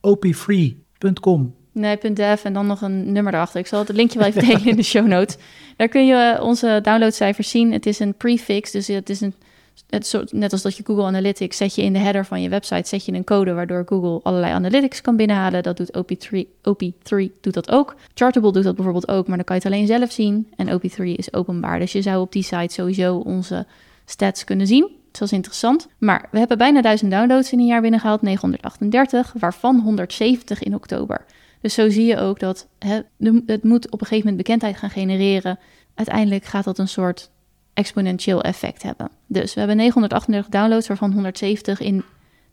opfree.com. 0.00 1.54
Nee, 1.72 1.98
.dev 2.12 2.44
en 2.44 2.52
dan 2.52 2.66
nog 2.66 2.80
een 2.82 3.12
nummer 3.12 3.34
erachter. 3.34 3.60
Ik 3.60 3.66
zal 3.66 3.78
het 3.78 3.88
linkje 3.88 4.18
wel 4.18 4.28
even 4.28 4.44
delen 4.46 4.66
in 4.66 4.76
de 4.76 4.82
show 4.82 5.06
notes. 5.06 5.36
Daar 5.76 5.88
kun 5.88 6.06
je 6.06 6.38
onze 6.42 6.78
downloadcijfers 6.82 7.50
zien. 7.50 7.72
Het 7.72 7.86
is 7.86 7.98
een 7.98 8.14
prefix, 8.14 8.70
dus 8.70 8.86
het 8.86 9.10
is 9.10 9.20
een... 9.20 9.34
Het 9.88 10.06
soort, 10.06 10.32
net 10.32 10.52
als 10.52 10.62
dat 10.62 10.76
je 10.76 10.84
Google 10.84 11.04
Analytics 11.04 11.56
zet 11.56 11.74
je 11.74 11.82
in 11.82 11.92
de 11.92 11.98
header 11.98 12.24
van 12.24 12.42
je 12.42 12.48
website, 12.48 12.88
zet 12.88 13.04
je 13.04 13.12
een 13.12 13.24
code 13.24 13.52
waardoor 13.52 13.82
Google 13.86 14.20
allerlei 14.22 14.52
analytics 14.52 15.00
kan 15.00 15.16
binnenhalen. 15.16 15.62
Dat 15.62 15.76
doet 15.76 15.90
OP3, 15.96 16.44
OP3 16.68 17.40
doet 17.40 17.54
dat 17.54 17.70
ook. 17.70 17.96
Chartable 18.14 18.52
doet 18.52 18.64
dat 18.64 18.74
bijvoorbeeld 18.74 19.08
ook, 19.08 19.26
maar 19.26 19.36
dan 19.36 19.44
kan 19.44 19.56
je 19.56 19.62
het 19.62 19.72
alleen 19.72 19.86
zelf 19.86 20.12
zien. 20.12 20.48
En 20.56 20.80
OP3 20.80 21.02
is 21.02 21.32
openbaar, 21.32 21.78
dus 21.78 21.92
je 21.92 22.02
zou 22.02 22.20
op 22.20 22.32
die 22.32 22.42
site 22.42 22.72
sowieso 22.72 23.16
onze 23.16 23.66
stats 24.04 24.44
kunnen 24.44 24.66
zien. 24.66 24.90
Dat 25.10 25.22
is 25.22 25.32
interessant. 25.32 25.88
Maar 25.98 26.28
we 26.30 26.38
hebben 26.38 26.58
bijna 26.58 26.80
1000 26.80 27.10
downloads 27.10 27.52
in 27.52 27.58
een 27.58 27.66
jaar 27.66 27.80
binnengehaald, 27.80 28.22
938, 28.22 29.32
waarvan 29.38 29.80
170 29.80 30.62
in 30.62 30.74
oktober. 30.74 31.24
Dus 31.62 31.74
zo 31.74 31.90
zie 31.90 32.06
je 32.06 32.18
ook 32.18 32.40
dat 32.40 32.68
hè, 32.78 33.00
het 33.46 33.64
moet 33.64 33.90
op 33.90 34.00
een 34.00 34.06
gegeven 34.06 34.28
moment 34.28 34.36
bekendheid 34.36 34.76
gaan 34.76 34.90
genereren. 34.90 35.58
Uiteindelijk 35.94 36.44
gaat 36.44 36.64
dat 36.64 36.78
een 36.78 36.88
soort 36.88 37.30
exponentieel 37.74 38.42
effect 38.42 38.82
hebben. 38.82 39.10
Dus 39.26 39.54
we 39.54 39.58
hebben 39.58 39.76
938 39.76 40.52
downloads, 40.52 40.86
waarvan 40.86 41.12
170 41.12 41.80
in 41.80 42.04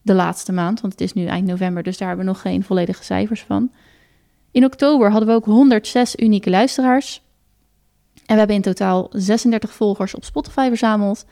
de 0.01 0.13
laatste 0.13 0.51
maand. 0.51 0.82
Want 0.82 0.94
het 0.94 1.01
is 1.01 1.13
nu 1.13 1.25
eind 1.25 1.48
november, 1.48 1.84
dus 1.84 1.98
daar 1.98 2.08
hebben 2.08 2.25
we 2.25 2.32
nog 2.32 2.42
geen 2.42 2.63
volledige 2.63 3.04
cijfers 3.04 3.42
van. 3.42 3.72
In 4.51 4.66
oktober 4.66 5.12
hadden 5.12 5.30
we 5.30 5.36
ook 5.36 5.46
106 5.46 6.16
unieke 6.16 6.50
luisteraars. 6.50 7.22
En 8.13 8.34
we 8.34 8.38
hebben 8.38 8.56
in 8.56 8.62
totaal 8.62 9.08
36 9.12 9.74
volgers 9.74 10.16
op 10.16 10.24
Spotify 10.24 10.68
verzameld. 10.68 11.25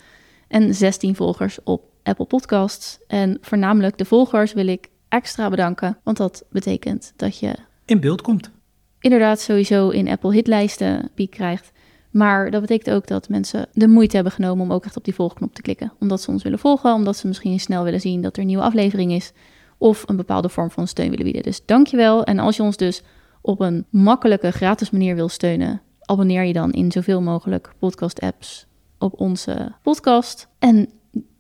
En 0.47 0.75
16 0.75 1.15
volgers 1.15 1.59
op 1.63 1.83
Apple 2.03 2.25
Podcasts. 2.25 2.99
En 3.07 3.37
voornamelijk 3.41 3.97
de 3.97 4.05
volgers 4.05 4.53
wil 4.53 4.67
ik 4.67 4.89
extra 5.09 5.49
bedanken. 5.49 5.97
Want 6.03 6.17
dat 6.17 6.45
betekent 6.49 7.13
dat 7.15 7.39
je 7.39 7.55
In 7.85 7.99
beeld 7.99 8.21
komt. 8.21 8.51
inderdaad 8.99 9.39
sowieso 9.39 9.89
in 9.89 10.07
Apple 10.09 10.33
hitlijsten 10.33 11.09
piek 11.13 11.31
krijgt. 11.31 11.71
Maar 12.11 12.51
dat 12.51 12.61
betekent 12.61 12.95
ook 12.95 13.07
dat 13.07 13.29
mensen 13.29 13.67
de 13.73 13.87
moeite 13.87 14.15
hebben 14.15 14.33
genomen 14.33 14.65
om 14.65 14.73
ook 14.73 14.85
echt 14.85 14.97
op 14.97 15.03
die 15.03 15.15
volgknop 15.15 15.55
te 15.55 15.61
klikken. 15.61 15.93
Omdat 15.99 16.21
ze 16.21 16.31
ons 16.31 16.43
willen 16.43 16.59
volgen, 16.59 16.93
omdat 16.93 17.17
ze 17.17 17.27
misschien 17.27 17.59
snel 17.59 17.83
willen 17.83 18.01
zien 18.01 18.21
dat 18.21 18.35
er 18.35 18.41
een 18.41 18.47
nieuwe 18.47 18.63
aflevering 18.63 19.11
is. 19.11 19.31
Of 19.77 20.03
een 20.07 20.15
bepaalde 20.15 20.49
vorm 20.49 20.71
van 20.71 20.87
steun 20.87 21.09
willen 21.09 21.23
bieden. 21.23 21.43
Dus 21.43 21.65
dankjewel. 21.65 22.23
En 22.23 22.39
als 22.39 22.55
je 22.55 22.63
ons 22.63 22.77
dus 22.77 23.01
op 23.41 23.59
een 23.59 23.85
makkelijke, 23.89 24.51
gratis 24.51 24.89
manier 24.89 25.15
wil 25.15 25.29
steunen, 25.29 25.81
abonneer 26.01 26.43
je 26.43 26.53
dan 26.53 26.71
in 26.71 26.91
zoveel 26.91 27.21
mogelijk 27.21 27.73
podcast-apps 27.79 28.65
op 28.97 29.19
onze 29.19 29.71
podcast. 29.81 30.47
En 30.59 30.89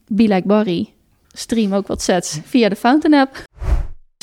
be 0.07 0.27
like 0.27 0.47
Barry, 0.47 0.93
stream 1.31 1.73
ook 1.73 1.87
wat 1.87 2.01
sets 2.01 2.39
via 2.43 2.69
de 2.69 2.75
Fountain 2.75 3.19
app. 3.19 3.43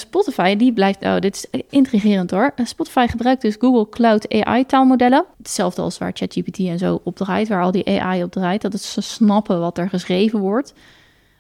Spotify, 0.01 0.57
die 0.57 0.73
blijft, 0.73 1.03
oh, 1.03 1.19
dit 1.19 1.35
is 1.35 1.63
intrigerend 1.71 2.31
hoor. 2.31 2.55
Spotify 2.65 3.07
gebruikt 3.07 3.43
dus 3.43 3.57
Google 3.59 3.89
Cloud 3.89 4.45
AI 4.45 4.67
taalmodellen. 4.67 5.25
Hetzelfde 5.39 5.83
als 5.83 5.99
waar 5.99 6.11
ChatGPT 6.15 6.59
en 6.59 6.79
zo 6.79 7.01
op 7.05 7.17
draait, 7.17 7.49
waar 7.49 7.63
al 7.63 7.71
die 7.71 8.01
AI 8.01 8.23
op 8.23 8.31
draait. 8.31 8.63
Dat 8.63 8.75
is 8.75 8.93
ze 8.93 9.01
snappen 9.01 9.61
wat 9.61 9.79
er 9.79 9.89
geschreven 9.89 10.39
wordt. 10.39 10.75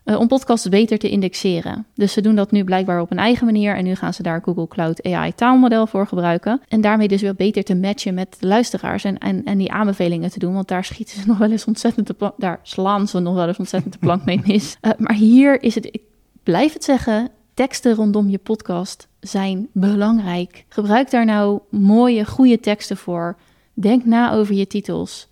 Eh, 0.04 0.18
om 0.18 0.28
podcasts 0.28 0.68
beter 0.68 0.99
te 0.99 1.11
indexeren. 1.11 1.87
Dus 1.94 2.12
ze 2.12 2.20
doen 2.20 2.34
dat 2.34 2.50
nu 2.50 2.64
blijkbaar 2.64 3.00
op 3.00 3.11
een 3.11 3.18
eigen 3.18 3.44
manier. 3.44 3.76
En 3.76 3.84
nu 3.84 3.94
gaan 3.94 4.14
ze 4.14 4.23
daar 4.23 4.42
Google 4.42 4.68
Cloud 4.68 5.02
AI 5.02 5.34
taalmodel 5.34 5.87
voor 5.87 6.06
gebruiken. 6.06 6.61
En 6.68 6.80
daarmee 6.80 7.08
dus 7.08 7.23
weer 7.23 7.34
beter 7.34 7.64
te 7.64 7.75
matchen 7.75 8.14
met 8.14 8.37
de 8.40 8.46
luisteraars. 8.46 9.04
En, 9.04 9.18
en, 9.18 9.44
en 9.44 9.58
die 9.58 9.73
aanbevelingen 9.73 10.30
te 10.30 10.38
doen. 10.38 10.54
Want 10.54 10.69
daar 10.69 10.84
schieten 10.84 11.21
ze 11.21 11.26
nog 11.28 11.38
wel 11.38 11.50
eens 11.50 11.64
ontzettend. 11.64 12.10
Daar 12.36 12.60
slaan 12.62 13.08
ze 13.08 13.19
nog 13.19 13.34
wel 13.34 13.47
eens 13.49 13.58
ontzettend 13.58 13.93
de 13.93 13.99
plank 13.99 14.25
mee 14.25 14.40
mis. 14.47 14.76
Eh, 14.84 14.90
maar 14.99 15.14
hier 15.14 15.62
is 15.62 15.75
het. 15.75 15.86
Ik 15.86 16.02
blijf 16.43 16.73
het 16.73 16.84
zeggen 16.84 17.30
teksten 17.54 17.95
rondom 17.95 18.28
je 18.28 18.38
podcast 18.38 19.08
zijn 19.21 19.69
belangrijk. 19.73 20.64
Gebruik 20.69 21.10
daar 21.10 21.25
nou 21.25 21.60
mooie, 21.71 22.25
goede 22.25 22.60
teksten 22.60 22.97
voor. 22.97 23.36
Denk 23.75 24.04
na 24.04 24.32
over 24.32 24.54
je 24.54 24.67
titels. 24.67 25.28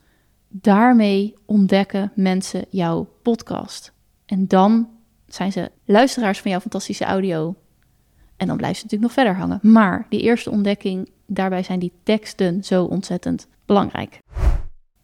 Daarmee 0.48 1.34
ontdekken 1.46 2.12
mensen 2.14 2.64
jouw 2.70 3.08
podcast. 3.22 3.92
En 4.32 4.46
dan 4.46 4.88
zijn 5.26 5.52
ze 5.52 5.70
luisteraars 5.84 6.40
van 6.40 6.50
jouw 6.50 6.60
fantastische 6.60 7.04
audio. 7.04 7.54
En 8.36 8.46
dan 8.46 8.56
blijft 8.56 8.78
ze 8.78 8.84
natuurlijk 8.84 9.14
nog 9.14 9.24
verder 9.24 9.40
hangen. 9.40 9.58
Maar 9.62 10.06
die 10.08 10.20
eerste 10.20 10.50
ontdekking, 10.50 11.10
daarbij 11.26 11.62
zijn 11.62 11.78
die 11.78 11.92
teksten 12.02 12.64
zo 12.64 12.84
ontzettend 12.84 13.46
belangrijk. 13.66 14.18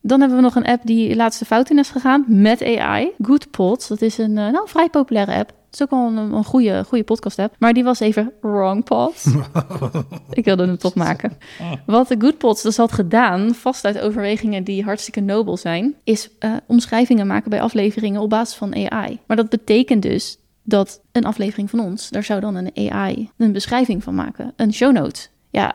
Dan 0.01 0.21
hebben 0.21 0.39
we 0.39 0.45
nog 0.45 0.55
een 0.55 0.67
app 0.67 0.87
die 0.87 1.17
laatste 1.17 1.45
fout 1.45 1.71
in 1.71 1.79
is 1.79 1.91
gegaan 1.91 2.25
met 2.29 2.63
AI. 2.63 3.11
Goodpods, 3.23 3.89
dat 3.89 4.03
is 4.03 4.19
een 4.19 4.39
eh, 4.39 4.53
nou, 4.53 4.69
vrij 4.69 4.89
populaire 4.89 5.35
app. 5.35 5.53
Het 5.71 5.81
is 5.81 5.83
ook 5.83 5.91
wel 5.91 6.07
een, 6.07 6.33
een 6.33 6.45
goede, 6.45 6.85
goede 6.85 7.05
podcast 7.05 7.39
app. 7.39 7.55
Maar 7.59 7.73
die 7.73 7.85
was 7.85 8.01
even 8.01 8.33
wrong 8.41 8.85
pods. 8.85 9.27
Ik 10.31 10.45
wilde 10.45 10.67
hem 10.67 10.79
toch 10.79 10.95
maken. 10.95 11.39
Wat 11.87 12.09
de 12.09 12.17
Goodpods 12.19 12.63
dus 12.63 12.77
had 12.77 12.93
gedaan, 12.93 13.55
vast 13.55 13.85
uit 13.85 14.01
overwegingen 14.01 14.65
die 14.65 14.85
hartstikke 14.85 15.21
nobel 15.21 15.57
zijn, 15.57 15.95
is 16.05 16.29
eh, 16.39 16.53
omschrijvingen 16.67 17.27
maken 17.27 17.51
bij 17.51 17.63
afleveringen 17.63 18.21
op 18.21 18.31
basis 18.31 18.57
van 18.57 18.75
AI. 18.75 19.19
Maar 19.27 19.37
dat 19.37 19.49
betekent 19.49 20.03
dus 20.03 20.39
dat 20.63 21.01
een 21.13 21.25
aflevering 21.25 21.71
van 21.71 21.81
ons, 21.81 22.09
daar 22.09 22.25
zou 22.25 22.41
dan 22.41 22.55
een 22.55 22.91
AI 22.93 23.31
een 23.37 23.53
beschrijving 23.53 24.03
van 24.03 24.15
maken, 24.15 24.53
een 24.57 24.73
show 24.73 24.93
note. 24.93 25.27
Ja, 25.51 25.75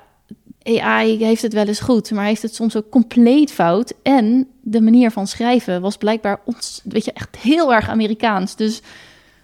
AI 0.64 1.24
heeft 1.24 1.42
het 1.42 1.54
wel 1.54 1.68
eens 1.68 1.80
goed, 1.80 2.12
maar 2.12 2.26
heeft 2.26 2.42
het 2.42 2.56
soms 2.56 2.76
ook 2.76 2.90
compleet 2.90 3.52
fout. 3.52 3.94
En 4.04 4.48
de 4.62 4.82
manier 4.82 5.12
van 5.12 5.28
schrijven 5.28 5.82
was 5.82 5.98
blijkbaar 5.98 6.40
ons, 6.46 6.82
weet 6.84 7.06
je, 7.06 7.14
echt 7.14 7.36
heel 7.36 7.74
erg 7.74 7.90
Amerikaans. 7.90 8.56
Dus 8.56 8.82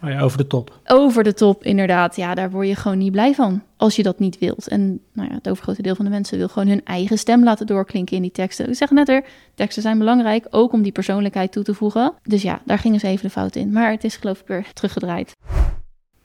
Oh 0.03 0.09
ja, 0.09 0.21
over 0.21 0.37
de 0.37 0.47
top. 0.47 0.79
over 0.85 1.23
de 1.23 1.33
top, 1.33 1.63
inderdaad. 1.63 2.15
Ja, 2.15 2.35
daar 2.35 2.51
word 2.51 2.67
je 2.67 2.75
gewoon 2.75 2.97
niet 2.97 3.11
blij 3.11 3.33
van 3.33 3.63
als 3.77 3.95
je 3.95 4.03
dat 4.03 4.19
niet 4.19 4.39
wilt. 4.39 4.67
En 4.67 4.99
nou 5.13 5.29
ja, 5.29 5.35
het 5.35 5.49
overgrote 5.49 5.81
deel 5.81 5.95
van 5.95 6.05
de 6.05 6.11
mensen 6.11 6.37
wil 6.37 6.47
gewoon 6.47 6.67
hun 6.67 6.85
eigen 6.85 7.17
stem 7.17 7.43
laten 7.43 7.67
doorklinken 7.67 8.15
in 8.15 8.21
die 8.21 8.31
teksten. 8.31 8.69
Ik 8.69 8.75
zeg 8.75 8.91
net 8.91 9.09
er, 9.09 9.23
teksten 9.55 9.81
zijn 9.81 9.97
belangrijk, 9.97 10.47
ook 10.49 10.73
om 10.73 10.81
die 10.81 10.91
persoonlijkheid 10.91 11.51
toe 11.51 11.63
te 11.63 11.73
voegen. 11.73 12.13
Dus 12.23 12.41
ja, 12.41 12.61
daar 12.65 12.79
gingen 12.79 12.99
ze 12.99 13.07
even 13.07 13.25
de 13.25 13.31
fout 13.31 13.55
in. 13.55 13.71
Maar 13.71 13.91
het 13.91 14.03
is 14.03 14.15
geloof 14.15 14.39
ik 14.39 14.47
weer 14.47 14.65
teruggedraaid. 14.73 15.35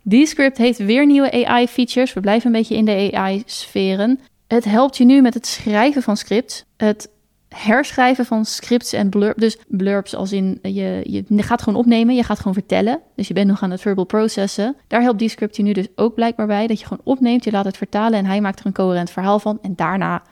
Descript 0.02 0.58
heeft 0.58 0.78
weer 0.78 1.06
nieuwe 1.06 1.46
AI-features. 1.46 2.12
We 2.12 2.20
blijven 2.20 2.46
een 2.46 2.58
beetje 2.58 2.76
in 2.76 2.84
de 2.84 3.10
AI-sferen. 3.12 4.20
Het 4.46 4.64
helpt 4.64 4.96
je 4.96 5.04
nu 5.04 5.20
met 5.20 5.34
het 5.34 5.46
schrijven 5.46 6.02
van 6.02 6.16
scripts, 6.16 6.64
het 6.76 7.08
herschrijven 7.54 8.24
van 8.24 8.44
scripts 8.44 8.92
en 8.92 9.08
blurb. 9.08 9.38
Dus 9.38 9.58
blurbs 9.68 10.14
als 10.14 10.32
in 10.32 10.58
je, 10.62 11.00
je 11.28 11.42
gaat 11.42 11.62
gewoon 11.62 11.78
opnemen, 11.78 12.14
je 12.14 12.22
gaat 12.22 12.38
gewoon 12.38 12.54
vertellen. 12.54 13.00
Dus 13.16 13.28
je 13.28 13.34
bent 13.34 13.46
nog 13.46 13.62
aan 13.62 13.70
het 13.70 13.80
verbal 13.80 14.04
processen. 14.04 14.76
Daar 14.86 15.02
helpt 15.02 15.18
Descript 15.18 15.56
je 15.56 15.62
nu 15.62 15.72
dus 15.72 15.86
ook 15.94 16.14
blijkbaar 16.14 16.46
bij. 16.46 16.66
Dat 16.66 16.80
je 16.80 16.86
gewoon 16.86 17.04
opneemt, 17.04 17.44
je 17.44 17.50
laat 17.50 17.64
het 17.64 17.76
vertalen 17.76 18.18
en 18.18 18.26
hij 18.26 18.40
maakt 18.40 18.60
er 18.60 18.66
een 18.66 18.72
coherent 18.72 19.10
verhaal 19.10 19.38
van. 19.38 19.58
En 19.62 19.72
daarna 19.76 20.22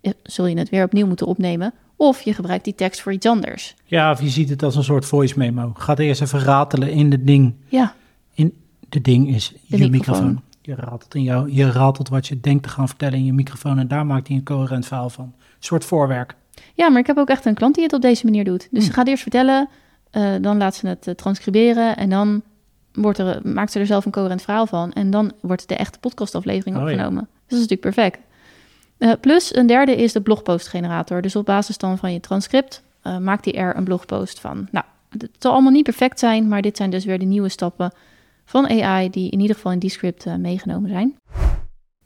eh, 0.00 0.12
zul 0.22 0.46
je 0.46 0.58
het 0.58 0.68
weer 0.68 0.84
opnieuw 0.84 1.06
moeten 1.06 1.26
opnemen. 1.26 1.72
Of 1.96 2.20
je 2.22 2.34
gebruikt 2.34 2.64
die 2.64 2.74
tekst 2.74 3.00
voor 3.00 3.12
iets 3.12 3.26
anders. 3.26 3.74
Ja, 3.84 4.10
of 4.10 4.20
je 4.20 4.28
ziet 4.28 4.48
het 4.48 4.62
als 4.62 4.76
een 4.76 4.84
soort 4.84 5.06
voice 5.06 5.38
memo. 5.38 5.72
Ga 5.76 5.96
eerst 5.96 6.22
even 6.22 6.40
ratelen 6.40 6.90
in 6.90 7.10
het 7.10 7.26
ding. 7.26 7.54
Ja, 7.66 7.94
In 8.34 8.54
de 8.88 9.00
ding 9.00 9.34
is 9.34 9.54
je 9.62 9.78
microfoon. 9.78 9.90
microfoon. 9.90 10.42
Je 10.62 10.74
ratelt, 10.74 11.14
in 11.14 11.22
jou, 11.22 11.52
je 11.52 11.70
ratelt 11.70 12.08
wat 12.08 12.26
je 12.26 12.40
denkt 12.40 12.62
te 12.62 12.68
gaan 12.68 12.88
vertellen 12.88 13.18
in 13.18 13.24
je 13.24 13.32
microfoon. 13.32 13.78
En 13.78 13.88
daar 13.88 14.06
maakt 14.06 14.28
hij 14.28 14.36
een 14.36 14.42
coherent 14.44 14.86
verhaal 14.86 15.10
van. 15.10 15.24
Een 15.24 15.32
soort 15.58 15.84
voorwerk. 15.84 16.34
Ja, 16.76 16.88
maar 16.88 17.00
ik 17.00 17.06
heb 17.06 17.18
ook 17.18 17.28
echt 17.28 17.44
een 17.44 17.54
klant 17.54 17.74
die 17.74 17.84
het 17.84 17.92
op 17.92 18.00
deze 18.00 18.24
manier 18.24 18.44
doet. 18.44 18.68
Dus 18.70 18.84
ze 18.84 18.92
gaat 18.92 19.08
eerst 19.08 19.22
vertellen, 19.22 19.68
eh, 20.10 20.34
dan 20.40 20.56
laat 20.56 20.74
ze 20.74 20.86
het 20.86 21.06
eh, 21.06 21.14
transcriberen 21.14 21.96
en 21.96 22.10
dan 22.10 22.42
wordt 22.92 23.18
er, 23.18 23.40
maakt 23.42 23.72
ze 23.72 23.78
er 23.78 23.86
zelf 23.86 24.04
een 24.04 24.12
coherent 24.12 24.42
verhaal 24.42 24.66
van. 24.66 24.92
En 24.92 25.10
dan 25.10 25.32
wordt 25.40 25.68
de 25.68 25.76
echte 25.76 25.98
podcastaflevering 25.98 26.76
Oh, 26.76 26.82
ja. 26.82 26.88
opgenomen. 26.88 27.20
Dus 27.20 27.58
dat 27.58 27.58
is 27.58 27.68
natuurlijk 27.68 27.94
perfect. 27.94 28.18
Eh, 28.98 29.12
plus 29.20 29.54
een 29.54 29.66
derde 29.66 29.96
is 29.96 30.12
de 30.12 30.20
blogpostgenerator. 30.20 31.22
Dus 31.22 31.36
op 31.36 31.46
basis 31.46 31.78
dan 31.78 31.98
van 31.98 32.12
je 32.12 32.20
transcript 32.20 32.84
maakt 33.20 33.44
hij 33.44 33.54
er 33.54 33.76
een 33.76 33.84
blogpost 33.84 34.40
van. 34.40 34.68
Nou, 34.70 34.84
het 35.18 35.30
zal 35.38 35.52
allemaal 35.52 35.72
niet 35.72 35.84
perfect 35.84 36.18
zijn, 36.18 36.48
maar 36.48 36.62
dit 36.62 36.76
zijn 36.76 36.90
dus 36.90 37.04
weer 37.04 37.18
de 37.18 37.24
nieuwe 37.24 37.48
stappen 37.48 37.92
van 38.44 38.68
AI 38.68 39.10
die 39.10 39.30
in 39.30 39.40
ieder 39.40 39.56
geval 39.56 39.72
in 39.72 39.78
Descript 39.78 40.26
eh, 40.26 40.34
meegenomen 40.34 40.90
zijn. 40.90 41.14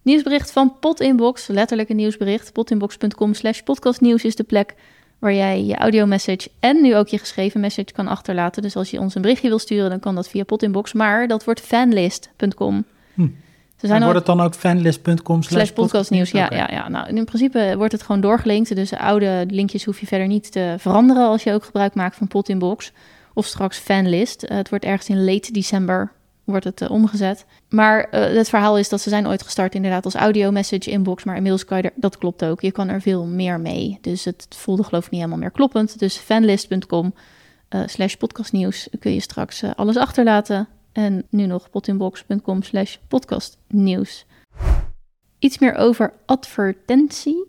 Nieuwsbericht 0.02 0.52
van 0.52 0.78
Potinbox, 0.80 1.46
letterlijk 1.46 1.88
een 1.88 1.96
nieuwsbericht. 1.96 2.52
Potinbox.com 2.52 3.34
slash 3.34 3.60
podcastnieuws 3.60 4.24
is 4.24 4.36
de 4.36 4.44
plek 4.44 4.74
waar 5.18 5.34
jij 5.34 5.64
je 5.64 5.76
audio-message 5.76 6.48
en 6.60 6.82
nu 6.82 6.96
ook 6.96 7.08
je 7.08 7.18
geschreven 7.18 7.60
message 7.60 7.92
kan 7.92 8.08
achterlaten. 8.08 8.62
Dus 8.62 8.76
als 8.76 8.90
je 8.90 9.00
ons 9.00 9.14
een 9.14 9.22
berichtje 9.22 9.48
wil 9.48 9.58
sturen, 9.58 9.90
dan 9.90 10.00
kan 10.00 10.14
dat 10.14 10.28
via 10.28 10.44
Potinbox. 10.44 10.92
Maar 10.92 11.28
dat 11.28 11.44
wordt 11.44 11.60
fanlist.com. 11.60 12.84
Hm. 13.14 13.28
Ze 13.76 13.86
zijn 13.86 13.98
en 13.98 14.04
wordt 14.04 14.18
het 14.26 14.36
dan 14.36 14.40
ook 14.40 14.54
fanlist.com 14.54 15.42
slash 15.42 15.70
podcastnieuws. 15.70 16.30
Ja, 16.30 16.48
ja, 16.50 16.68
ja. 16.70 16.88
Nou, 16.88 17.08
in 17.08 17.24
principe 17.24 17.74
wordt 17.76 17.92
het 17.92 18.02
gewoon 18.02 18.20
doorgelinkt. 18.20 18.74
Dus 18.74 18.90
de 18.90 18.98
oude 18.98 19.46
linkjes 19.48 19.84
hoef 19.84 20.00
je 20.00 20.06
verder 20.06 20.26
niet 20.26 20.52
te 20.52 20.74
veranderen 20.78 21.26
als 21.26 21.42
je 21.42 21.52
ook 21.52 21.64
gebruik 21.64 21.94
maakt 21.94 22.16
van 22.16 22.28
Pot 22.28 22.48
Inbox. 22.48 22.92
Of 23.34 23.46
straks 23.46 23.78
fanlist. 23.78 24.42
Eh, 24.42 24.56
het 24.56 24.68
wordt 24.68 24.84
ergens 24.84 25.08
in 25.08 25.24
late 25.24 25.52
december 25.52 26.12
wordt 26.50 26.64
het 26.64 26.80
eh, 26.80 26.90
omgezet. 26.90 27.46
Maar 27.68 28.04
eh, 28.04 28.36
het 28.36 28.48
verhaal 28.48 28.78
is 28.78 28.88
dat 28.88 29.00
ze 29.00 29.08
zijn 29.08 29.28
ooit 29.28 29.42
gestart 29.42 29.74
inderdaad 29.74 30.04
als 30.04 30.14
audio 30.14 30.50
message 30.50 30.90
inbox. 30.90 31.24
Maar 31.24 31.36
inmiddels 31.36 31.64
kan 31.64 31.76
je 31.76 31.82
er, 31.82 31.92
dat 31.94 32.18
klopt 32.18 32.44
ook. 32.44 32.60
Je 32.60 32.72
kan 32.72 32.88
er 32.88 33.00
veel 33.00 33.24
meer 33.24 33.60
mee. 33.60 33.98
Dus 34.00 34.24
het 34.24 34.46
voelde 34.48 34.84
geloof 34.84 35.04
ik 35.04 35.10
niet 35.10 35.20
helemaal 35.20 35.42
meer 35.42 35.50
kloppend. 35.50 35.98
Dus 35.98 36.16
fanlist.com 36.16 37.14
eh, 37.68 37.82
slash 37.86 38.14
podcastnieuws 38.14 38.88
kun 38.98 39.14
je 39.14 39.20
straks 39.20 39.64
alles 39.74 39.96
achterlaten. 39.96 40.68
En 40.92 41.26
nu 41.30 41.46
nog 41.46 41.70
potinbox.com 41.70 42.62
slash 42.62 42.96
podcastnieuws. 43.08 44.26
Iets 45.38 45.58
meer 45.58 45.74
over 45.74 46.12
advertentie. 46.26 47.46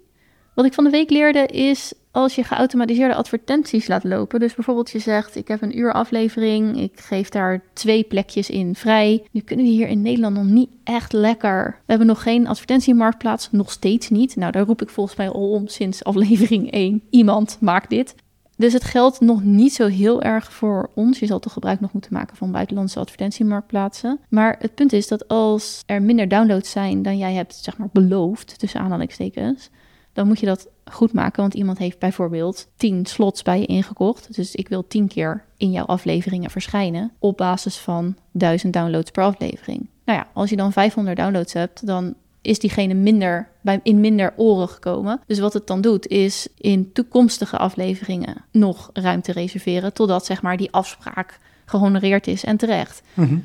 Wat 0.54 0.66
ik 0.66 0.74
van 0.74 0.84
de 0.84 0.90
week 0.90 1.10
leerde 1.10 1.46
is 1.46 1.94
als 2.12 2.36
je 2.36 2.44
geautomatiseerde 2.44 3.16
advertenties 3.16 3.88
laat 3.88 4.04
lopen. 4.04 4.40
Dus 4.40 4.56
bijvoorbeeld 4.56 4.92
je 4.92 5.00
zegt, 5.00 5.36
ik 5.36 5.48
heb 5.48 5.62
een 5.62 5.78
uur 5.78 5.94
aflevering, 5.94 6.78
ik 6.82 7.00
geef 7.00 7.30
daar 7.30 7.64
twee 7.74 8.04
plekjes 8.04 8.50
in 8.50 8.76
vrij. 8.76 9.24
Nu 9.32 9.42
kunnen 9.42 9.66
we 9.66 9.72
hier 9.72 9.88
in 9.88 10.02
Nederland 10.02 10.36
nog 10.36 10.46
niet 10.46 10.70
echt 10.84 11.14
lekker. 11.14 11.76
We 11.78 11.84
hebben 11.86 12.08
nog 12.08 12.24
geen 12.24 12.48
advertentiemarktplaats, 12.48 13.52
nog 13.52 13.72
steeds 13.72 14.10
niet. 14.10 14.36
Nou, 14.36 14.52
daar 14.52 14.66
roep 14.66 14.82
ik 14.82 14.90
volgens 14.90 15.18
mij 15.18 15.30
al 15.30 15.52
om 15.52 15.68
sinds 15.68 16.04
aflevering 16.04 16.72
1. 16.72 17.04
Iemand 17.10 17.58
maakt 17.60 17.90
dit. 17.90 18.16
Dus 18.58 18.74
het 18.74 18.84
geldt 18.84 19.20
nog 19.20 19.44
niet 19.44 19.74
zo 19.74 19.88
heel 19.88 20.22
erg 20.22 20.54
voor 20.54 20.90
ons. 20.94 21.20
Je 21.20 21.26
zal 21.26 21.40
toch 21.40 21.54
gebruik 21.54 21.80
nog 21.80 21.94
moeten 21.94 22.14
maken 22.14 22.38
van 22.38 22.52
buitenlandse 22.52 23.00
advertentiemarktplaatsen. 23.00 24.20
Maar 24.30 24.56
het 24.60 24.76
punt 24.76 24.94
is 24.94 25.08
dat 25.08 25.28
als 25.28 25.84
er 25.86 26.02
minder 26.02 26.28
downloads 26.28 26.72
zijn 26.72 27.02
dan 27.02 27.18
jij 27.18 27.34
hebt 27.34 27.56
zeg 27.56 27.78
maar, 27.78 27.90
beloofd, 27.92 28.60
tussen 28.60 28.80
aanhalingstekens, 28.80 29.70
dan 30.14 30.28
moet 30.28 30.40
je 30.40 30.46
dat 30.46 30.68
goed 30.86 31.14
maken. 31.14 31.42
Want 31.42 31.54
iemand 31.54 31.78
heeft 31.78 32.00
bijvoorbeeld 32.00 32.68
10 32.76 33.06
slots 33.06 33.42
bij 33.42 33.60
je 33.60 33.66
ingekocht. 33.66 34.36
Dus 34.36 34.56
ik 34.56 34.70
wil 34.70 34.88
10 34.88 35.08
keer 35.08 35.44
in 35.58 35.72
jouw 35.72 35.86
afleveringen 35.86 36.50
verschijnen 36.50 37.12
op 37.20 37.38
basis 37.38 37.78
van 37.78 38.16
1000 38.32 38.74
downloads 38.74 39.12
per 39.12 39.24
aflevering. 39.24 39.88
Nou 40.06 40.20
ja, 40.20 40.28
als 40.34 40.50
je 40.50 40.56
dan 40.56 40.72
500 40.72 41.18
downloads 41.18 41.54
hebt, 41.54 41.86
dan 41.86 42.16
is 42.42 42.60
diegene 42.60 42.94
minder 42.94 43.50
bij, 43.62 43.80
in 43.84 44.00
minder 44.00 44.34
oren 44.38 44.70
gekomen. 44.70 45.22
Dus 45.28 45.40
wat 45.40 45.54
het 45.54 45.68
dan 45.68 45.82
doet, 45.82 46.08
is 46.08 46.48
in 46.58 46.92
toekomstige 46.92 47.58
afleveringen 47.58 48.46
nog 48.52 48.90
ruimte 48.94 49.32
reserveren. 49.32 49.94
Totdat 49.94 50.26
zeg 50.26 50.42
maar 50.42 50.58
die 50.58 50.72
afspraak 50.72 51.40
gehonoreerd 51.66 52.28
is 52.28 52.44
en 52.44 52.58
terecht. 52.58 53.02
Mhm. 53.14 53.38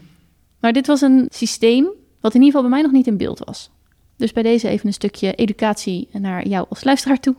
Maar 0.61 0.73
dit 0.73 0.87
was 0.87 1.01
een 1.01 1.27
systeem 1.31 1.89
wat 2.21 2.35
in 2.35 2.43
ieder 2.43 2.55
geval 2.55 2.71
bij 2.71 2.71
mij 2.71 2.83
nog 2.83 2.93
niet 2.93 3.07
in 3.07 3.17
beeld 3.17 3.39
was. 3.45 3.71
Dus 4.17 4.33
bij 4.33 4.43
deze 4.43 4.69
even 4.69 4.87
een 4.87 4.93
stukje 4.93 5.35
educatie 5.35 6.09
naar 6.13 6.47
jou 6.47 6.67
als 6.69 6.85
luisteraar 6.85 7.21
toe. 7.21 7.35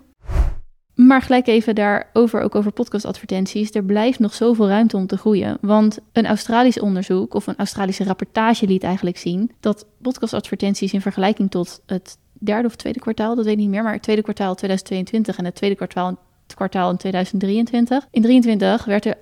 Maar 0.98 1.22
gelijk 1.22 1.48
even 1.48 1.76
daarover, 1.76 2.42
ook 2.42 2.56
over 2.56 2.72
podcastadvertenties. 2.72 3.72
Er 3.72 3.84
blijft 3.84 4.20
nog 4.20 4.34
zoveel 4.34 4.68
ruimte 4.68 4.98
om 4.98 5.08
te 5.08 5.18
groeien. 5.18 5.58
Want 5.62 6.00
een 6.12 6.26
Australisch 6.26 6.80
onderzoek 6.80 7.34
of 7.34 7.48
een 7.48 7.58
Australische 7.58 8.04
rapportage 8.04 8.68
liet 8.68 8.84
eigenlijk 8.84 9.18
zien 9.18 9.52
dat 9.60 9.86
podcastadvertenties 10.02 10.94
in 10.94 11.02
vergelijking 11.02 11.52
tot 11.52 11.82
het 11.86 12.18
derde 12.40 12.68
of 12.68 12.76
tweede 12.76 13.00
kwartaal, 13.00 13.36
dat 13.36 13.46
weet 13.46 13.54
ik 13.54 13.60
niet 13.60 13.70
meer, 13.70 13.84
maar 13.84 13.94
het 13.94 14.04
tweede 14.04 14.22
kwartaal 14.22 14.56
2022 14.56 15.38
en 15.38 15.46
het 15.46 15.56
tweede 15.56 15.76
kwartaal, 15.76 16.18
kwartaal 16.56 16.90
in 16.90 16.98
2023. 16.98 18.08
In 18.12 18.22
23 18.22 18.86
werd 18.86 19.06
er 19.06 19.18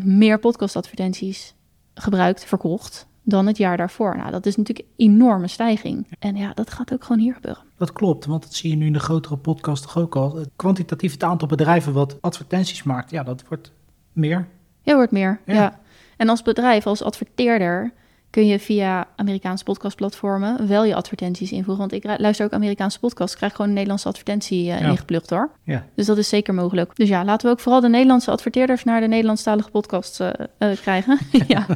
88% 0.00 0.04
meer 0.04 0.38
podcastadvertenties 0.38 1.54
gebruikt, 1.94 2.44
verkocht, 2.44 3.06
dan 3.30 3.46
het 3.46 3.56
jaar 3.56 3.76
daarvoor. 3.76 4.16
Nou, 4.16 4.30
dat 4.30 4.46
is 4.46 4.56
natuurlijk 4.56 4.88
een 4.96 5.06
enorme 5.06 5.48
stijging. 5.48 6.06
En 6.18 6.36
ja, 6.36 6.52
dat 6.54 6.70
gaat 6.70 6.92
ook 6.92 7.04
gewoon 7.04 7.22
hier 7.22 7.34
gebeuren. 7.34 7.62
Dat 7.76 7.92
klopt, 7.92 8.26
want 8.26 8.42
dat 8.42 8.54
zie 8.54 8.70
je 8.70 8.76
nu 8.76 8.86
in 8.86 8.92
de 8.92 8.98
grotere 8.98 9.36
podcast 9.36 9.82
toch 9.82 9.98
ook 9.98 10.16
al. 10.16 10.34
Het 10.36 10.48
kwantitatief 10.56 11.12
het 11.12 11.22
aantal 11.22 11.48
bedrijven 11.48 11.92
wat 11.92 12.16
advertenties 12.20 12.82
maakt, 12.82 13.10
ja, 13.10 13.22
dat 13.22 13.42
wordt 13.48 13.72
meer. 14.12 14.48
Ja, 14.82 14.94
wordt 14.94 15.12
meer. 15.12 15.40
Ja. 15.46 15.54
Ja. 15.54 15.78
En 16.16 16.28
als 16.28 16.42
bedrijf, 16.42 16.86
als 16.86 17.02
adverteerder, 17.02 17.92
kun 18.30 18.46
je 18.46 18.58
via 18.58 19.06
Amerikaanse 19.16 19.64
podcastplatformen 19.64 20.68
wel 20.68 20.84
je 20.84 20.94
advertenties 20.94 21.52
invoegen. 21.52 21.88
Want 21.88 21.92
ik 22.04 22.18
luister 22.18 22.46
ook 22.46 22.52
Amerikaanse 22.52 22.98
podcasts, 22.98 23.36
krijg 23.36 23.52
gewoon 23.52 23.66
een 23.66 23.72
Nederlandse 23.74 24.08
advertentie 24.08 24.70
eh, 24.72 24.80
Ja. 24.80 24.86
ingeplucht 24.88 25.30
hoor. 25.30 25.50
Ja. 25.64 25.84
Dus 25.94 26.06
dat 26.06 26.18
is 26.18 26.28
zeker 26.28 26.54
mogelijk. 26.54 26.96
Dus 26.96 27.08
ja, 27.08 27.24
laten 27.24 27.46
we 27.46 27.52
ook 27.52 27.60
vooral 27.60 27.80
de 27.80 27.88
Nederlandse 27.88 28.30
adverteerders 28.30 28.84
naar 28.84 29.00
de 29.00 29.06
Nederlandstalige 29.06 29.70
podcasts 29.70 30.18
eh, 30.20 30.30
eh, 30.58 30.76
krijgen. 30.80 31.18
ja. 31.46 31.66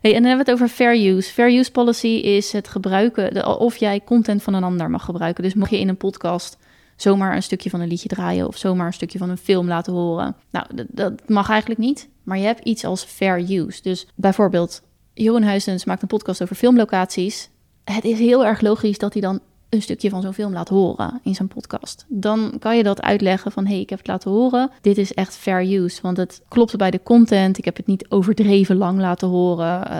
Hey, 0.00 0.14
en 0.14 0.22
dan 0.22 0.28
hebben 0.28 0.46
we 0.46 0.50
het 0.50 0.60
over 0.60 0.74
fair 0.74 1.16
use. 1.16 1.32
Fair 1.32 1.58
use 1.58 1.70
policy 1.70 2.06
is 2.06 2.52
het 2.52 2.68
gebruiken, 2.68 3.58
of 3.58 3.76
jij 3.76 4.00
content 4.04 4.42
van 4.42 4.54
een 4.54 4.64
ander 4.64 4.90
mag 4.90 5.04
gebruiken. 5.04 5.42
Dus 5.42 5.54
mocht 5.54 5.70
je 5.70 5.78
in 5.78 5.88
een 5.88 5.96
podcast 5.96 6.56
zomaar 6.96 7.36
een 7.36 7.42
stukje 7.42 7.70
van 7.70 7.80
een 7.80 7.88
liedje 7.88 8.08
draaien 8.08 8.46
of 8.46 8.56
zomaar 8.56 8.86
een 8.86 8.92
stukje 8.92 9.18
van 9.18 9.30
een 9.30 9.38
film 9.38 9.66
laten 9.66 9.92
horen. 9.92 10.36
Nou, 10.50 10.66
dat, 10.88 11.28
mag 11.28 11.48
eigenlijk 11.48 11.80
niet. 11.80 12.08
Maar 12.22 12.38
je 12.38 12.44
hebt 12.44 12.64
iets 12.64 12.84
als 12.84 13.04
fair 13.04 13.50
use. 13.50 13.82
Dus 13.82 14.06
bijvoorbeeld, 14.14 14.82
Jeroen 15.14 15.42
Huisens 15.42 15.84
maakt 15.84 16.02
een 16.02 16.08
podcast 16.08 16.42
over 16.42 16.56
filmlocaties. 16.56 17.50
Het 17.84 18.04
is 18.04 18.18
heel 18.18 18.46
erg 18.46 18.60
logisch 18.60 18.98
dat 18.98 19.12
hij 19.12 19.22
dan 19.22 19.40
een 19.70 19.82
stukje 19.82 20.10
van 20.10 20.22
zo'n 20.22 20.32
film 20.32 20.52
laat 20.52 20.68
horen 20.68 21.20
in 21.22 21.34
zijn 21.34 21.48
podcast. 21.48 22.04
Dan 22.08 22.52
kan 22.58 22.76
je 22.76 22.82
dat 22.82 23.02
uitleggen 23.02 23.52
van, 23.52 23.64
hé, 23.66 23.72
hey, 23.72 23.80
ik 23.80 23.90
heb 23.90 23.98
het 23.98 24.08
laten 24.08 24.30
horen. 24.30 24.70
Dit 24.80 24.98
is 24.98 25.14
echt 25.14 25.36
fair 25.36 25.72
use, 25.72 26.02
want 26.02 26.16
het 26.16 26.42
klopt 26.48 26.76
bij 26.76 26.90
de 26.90 27.02
content. 27.02 27.58
Ik 27.58 27.64
heb 27.64 27.76
het 27.76 27.86
niet 27.86 28.06
overdreven 28.10 28.76
lang 28.76 28.98
laten 28.98 29.28
horen. 29.28 29.86
eh, 29.90 29.98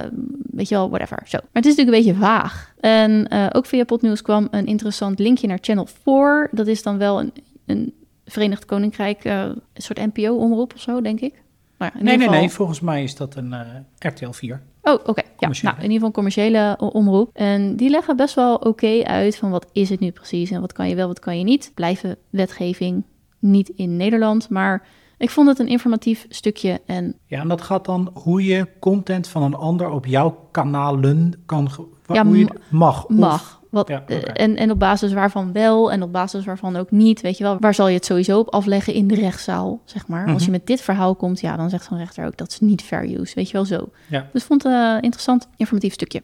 weet 0.50 0.68
je 0.68 0.74
wel, 0.74 0.88
whatever. 0.88 1.22
Zo. 1.24 1.36
Maar 1.42 1.48
het 1.62 1.66
is 1.66 1.76
natuurlijk 1.76 1.96
een 1.96 2.04
beetje 2.12 2.20
vaag. 2.26 2.72
En 2.80 3.28
eh, 3.28 3.46
ook 3.52 3.66
via 3.66 3.84
Potnieuws 3.84 4.22
kwam 4.22 4.48
een 4.50 4.66
interessant 4.66 5.18
linkje 5.18 5.46
naar 5.46 5.58
Channel 5.60 5.86
4. 6.04 6.48
Dat 6.52 6.66
is 6.66 6.82
dan 6.82 6.98
wel 6.98 7.20
een, 7.20 7.32
een 7.66 7.94
Verenigd 8.24 8.64
Koninkrijk, 8.64 9.24
eh, 9.24 9.40
een 9.42 9.60
soort 9.74 9.98
NPO-omroep 10.14 10.74
of 10.74 10.80
zo, 10.80 11.00
denk 11.00 11.20
ik. 11.20 11.42
Ja, 11.78 11.86
in 11.94 12.04
Nee, 12.04 12.16
nee, 12.16 12.26
geval- 12.26 12.40
nee, 12.40 12.50
volgens 12.50 12.80
mij 12.80 13.02
is 13.02 13.14
dat 13.16 13.34
een 13.34 13.54
RTL 13.98 14.30
4. 14.30 14.62
Oh, 14.92 15.00
oké. 15.04 15.22
Ja, 15.38 15.48
nou, 15.62 15.76
in 15.76 15.82
ieder 15.82 15.92
geval 15.92 16.06
een 16.06 16.12
commerciële 16.12 16.74
o- 16.78 16.86
omroep. 16.86 17.30
En 17.32 17.76
die 17.76 17.90
leggen 17.90 18.16
best 18.16 18.34
wel 18.34 18.54
oké 18.54 19.02
uit 19.04 19.36
van 19.36 19.50
wat 19.50 19.66
is 19.72 19.88
het 19.90 20.00
nu 20.00 20.10
precies 20.10 20.50
en 20.50 20.60
wat 20.60 20.72
kan 20.72 20.88
je 20.88 20.94
wel, 20.94 21.06
wat 21.06 21.18
kan 21.18 21.38
je 21.38 21.44
niet. 21.44 21.72
Blijven 21.74 22.16
wetgeving 22.30 23.04
niet 23.38 23.68
in 23.68 23.96
Nederland, 23.96 24.48
maar 24.48 24.86
ik 25.18 25.30
vond 25.30 25.48
het 25.48 25.58
een 25.58 25.68
informatief 25.68 26.26
stukje 26.28 26.80
en 26.86 27.14
Ja, 27.26 27.40
en 27.40 27.48
dat 27.48 27.60
gaat 27.62 27.84
dan 27.84 28.10
hoe 28.14 28.44
je 28.44 28.66
content 28.78 29.28
van 29.28 29.42
een 29.42 29.54
ander 29.54 29.90
op 29.90 30.06
jouw 30.06 30.48
kanalen 30.50 31.42
kan... 31.46 31.68
Ja, 32.06 32.24
hoe 32.26 32.38
je 32.38 32.44
ma- 32.44 32.78
mag. 32.78 33.04
Of- 33.04 33.10
mag. 33.16 33.59
Wat, 33.70 33.88
Ja, 33.88 34.04
eh, 34.06 34.18
en, 34.44 34.56
en 34.56 34.70
op 34.70 34.78
basis 34.78 35.12
waarvan 35.12 35.52
wel 35.52 35.92
en 35.92 36.02
op 36.02 36.12
basis 36.12 36.44
waarvan 36.44 36.76
ook 36.76 36.90
niet. 36.90 37.20
Weet 37.20 37.38
je 37.38 37.44
wel, 37.44 37.56
waar 37.60 37.74
zal 37.74 37.88
je 37.88 37.94
het 37.94 38.04
sowieso 38.04 38.38
op 38.38 38.48
afleggen 38.48 38.94
in 38.94 39.06
de 39.06 39.14
rechtszaal, 39.14 39.80
zeg 39.84 40.06
maar. 40.06 40.26
Als 40.26 40.36
je 40.44 40.50
Mhm. 40.50 40.50
met 40.50 40.66
dit 40.66 40.80
verhaal 40.80 41.14
komt, 41.14 41.40
ja, 41.40 41.56
dan 41.56 41.70
zegt 41.70 41.84
zo'n 41.84 41.98
rechter 41.98 42.26
ook 42.26 42.36
dat 42.36 42.50
is 42.50 42.60
niet 42.60 42.82
fair 42.82 43.20
use. 43.20 43.34
Weet 43.34 43.46
je 43.46 43.52
wel 43.52 43.64
zo. 43.64 43.88
Ja. 44.08 44.28
Dus 44.32 44.44
vond 44.44 44.62
het 44.62 44.72
een 44.72 45.00
interessant, 45.02 45.48
informatief 45.56 45.92
stukje. 45.92 46.22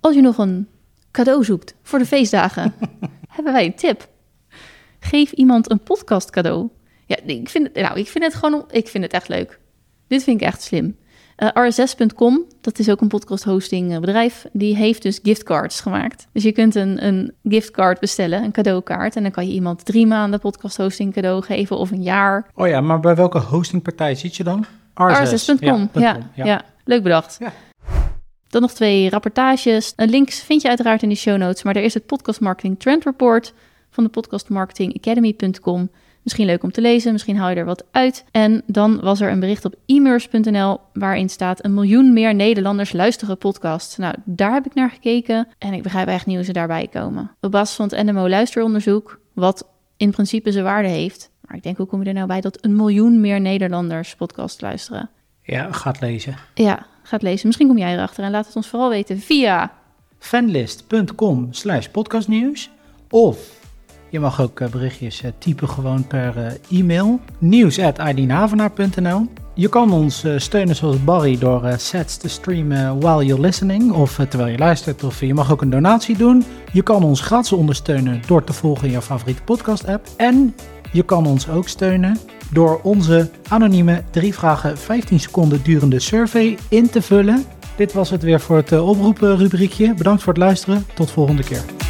Als 0.00 0.14
je 0.14 0.20
nog 0.20 0.38
een 0.38 0.68
cadeau 1.10 1.44
zoekt 1.44 1.74
voor 1.82 1.98
de 1.98 2.06
feestdagen, 2.06 2.74
hebben 3.34 3.52
wij 3.52 3.64
een 3.64 3.74
tip. 3.74 4.08
Geef 5.00 5.32
iemand 5.32 5.70
een 5.70 5.80
podcast 5.80 6.30
cadeau. 6.30 6.68
Ja, 7.06 7.16
ik 7.24 7.48
vind, 7.48 7.66
het, 7.72 7.82
nou, 7.84 7.98
ik 7.98 8.08
vind 8.08 8.24
het 8.24 8.34
gewoon, 8.34 8.64
ik 8.70 8.88
vind 8.88 9.04
het 9.04 9.12
echt 9.12 9.28
leuk. 9.28 9.60
Dit 10.06 10.22
vind 10.24 10.40
ik 10.40 10.46
echt 10.46 10.62
slim. 10.62 10.96
Eh, 11.36 11.48
RSS.com, 11.52 12.44
dat 12.60 12.78
is 12.78 12.88
ook 12.88 13.00
een 13.00 13.08
podcast 13.08 13.44
hosting 13.44 13.92
eh, 13.92 14.00
bedrijf, 14.00 14.46
die 14.52 14.76
heeft 14.76 15.02
dus 15.02 15.18
giftcards 15.22 15.80
gemaakt. 15.80 16.26
Dus 16.32 16.42
je 16.42 16.52
kunt 16.52 16.74
een, 16.74 17.06
een 17.06 17.32
giftcard 17.42 18.00
bestellen, 18.00 18.42
een 18.42 18.52
cadeaukaart. 18.52 19.16
En 19.16 19.22
dan 19.22 19.32
kan 19.32 19.46
je 19.46 19.52
iemand 19.52 19.84
drie 19.84 20.06
maanden 20.06 20.40
podcast 20.40 20.76
hosting 20.76 21.12
cadeau 21.14 21.42
geven 21.42 21.76
of 21.78 21.90
een 21.90 22.02
jaar. 22.02 22.50
Oh 22.54 22.68
ja, 22.68 22.80
maar 22.80 23.00
bij 23.00 23.14
welke 23.14 23.38
hostingpartij 23.38 24.14
zit 24.14 24.36
je 24.36 24.44
dan? 24.44 24.64
RSS.com, 24.94 25.88
ja, 25.92 26.12
.com, 26.12 26.44
ja, 26.44 26.64
leuk 26.84 27.02
bedacht. 27.02 27.36
Ja. 27.40 27.52
Dan 28.48 28.62
nog 28.62 28.72
twee 28.72 29.10
rapportages. 29.10 29.92
Eh, 29.96 30.08
links 30.08 30.40
vind 30.40 30.62
je 30.62 30.68
uiteraard 30.68 31.02
in 31.02 31.08
de 31.08 31.14
show 31.14 31.36
notes, 31.36 31.62
maar 31.62 31.76
er 31.76 31.82
is 31.82 31.94
het 31.94 32.06
Podcast 32.06 32.40
Marketing 32.40 32.80
Trend 32.80 33.04
Report 33.04 33.54
van 33.90 34.04
de 34.04 34.10
podcastmarketingacademy.com. 34.10 35.90
Misschien 36.24 36.46
leuk 36.46 36.62
om 36.62 36.72
te 36.72 36.80
lezen, 36.80 37.12
misschien 37.12 37.36
haal 37.36 37.50
je 37.50 37.56
er 37.56 37.64
wat 37.64 37.84
uit. 37.90 38.24
En 38.30 38.62
dan 38.66 39.00
was 39.00 39.20
er 39.20 39.30
een 39.30 39.40
bericht 39.40 39.64
op 39.64 39.74
e-mers.nl 39.86 40.80
waarin 40.92 41.28
staat 41.28 41.64
een 41.64 41.74
miljoen 41.74 42.12
meer 42.12 42.34
Nederlanders 42.34 42.92
luisteren 42.92 43.38
podcasts. 43.38 43.96
Nou, 43.96 44.14
daar 44.24 44.52
heb 44.52 44.66
ik 44.66 44.74
naar 44.74 44.90
gekeken 44.90 45.48
en 45.58 45.72
ik 45.72 45.82
begrijp 45.82 46.08
echt 46.08 46.26
niet 46.26 46.36
hoe 46.36 46.44
ze 46.44 46.52
daarbij 46.52 46.88
komen. 46.88 47.30
Op 47.40 47.50
basis 47.50 47.76
van 47.76 47.88
het 47.88 48.04
NMO 48.06 48.28
luisteronderzoek, 48.28 49.20
wat 49.32 49.68
in 49.96 50.10
principe 50.10 50.52
zijn 50.52 50.64
waarde 50.64 50.88
heeft. 50.88 51.30
Maar 51.40 51.56
ik 51.56 51.62
denk, 51.62 51.76
hoe 51.76 51.86
kom 51.86 52.02
je 52.02 52.08
er 52.08 52.14
nou 52.14 52.26
bij 52.26 52.40
dat 52.40 52.64
een 52.64 52.76
miljoen 52.76 53.20
meer 53.20 53.40
Nederlanders 53.40 54.14
podcast 54.14 54.60
luisteren? 54.60 55.10
Ja, 55.42 55.72
gaat 55.72 56.00
lezen. 56.00 56.36
Ja, 56.54 56.86
gaat 57.02 57.22
lezen. 57.22 57.46
Misschien 57.46 57.68
kom 57.68 57.78
jij 57.78 57.92
erachter 57.92 58.24
en 58.24 58.30
laat 58.30 58.46
het 58.46 58.56
ons 58.56 58.68
vooral 58.68 58.88
weten 58.88 59.18
via... 59.18 59.72
fanlist.com 60.18 61.52
slash 61.52 61.86
podcastnieuws. 61.86 62.70
Of 63.10 63.63
Je 64.14 64.20
mag 64.20 64.40
ook 64.40 64.60
eh, 64.60 64.68
berichtjes 64.68 65.22
eh, 65.22 65.30
typen 65.38 65.68
gewoon 65.68 66.06
per 66.06 66.36
eh, 66.36 66.78
e-mail. 66.78 67.20
Nieuws 67.38 67.76
Je 69.54 69.68
kan 69.68 69.92
ons 69.92 70.24
steunen 70.36 70.76
zoals 70.76 71.04
Barry 71.04 71.38
door 71.38 71.74
sets 71.76 72.16
te 72.16 72.28
streamen 72.28 73.00
while 73.00 73.24
you're 73.24 73.40
listening 73.40 73.92
of 73.92 74.20
terwijl 74.28 74.50
je 74.50 74.58
luistert. 74.58 75.04
Of 75.04 75.20
je 75.20 75.34
mag 75.34 75.52
ook 75.52 75.62
een 75.62 75.70
donatie 75.70 76.16
doen. 76.16 76.44
Je 76.72 76.82
kan 76.82 77.02
ons 77.02 77.20
gratis 77.20 77.52
ondersteunen 77.52 78.22
door 78.26 78.44
te 78.44 78.52
volgen 78.52 78.86
in 78.86 78.92
jouw 78.92 79.00
favoriete 79.00 79.42
podcast 79.42 79.86
app. 79.86 80.06
En 80.16 80.54
je 80.92 81.02
kan 81.02 81.26
ons 81.26 81.48
ook 81.48 81.68
steunen 81.68 82.18
door 82.52 82.80
onze 82.82 83.30
anonieme 83.48 84.02
3 84.10 84.34
vragen 84.34 84.78
15 84.78 85.20
seconden 85.20 85.62
durende 85.62 85.98
survey 85.98 86.58
in 86.68 86.90
te 86.90 87.02
vullen. 87.02 87.44
Dit 87.76 87.92
was 87.92 88.10
het 88.10 88.22
weer 88.22 88.40
voor 88.40 88.56
het 88.56 88.72
oproepen 88.72 89.36
rubriekje. 89.36 89.94
Bedankt 89.94 90.22
voor 90.22 90.32
het 90.32 90.42
luisteren. 90.42 90.86
Tot 90.94 91.10
volgende 91.10 91.42
keer. 91.42 91.83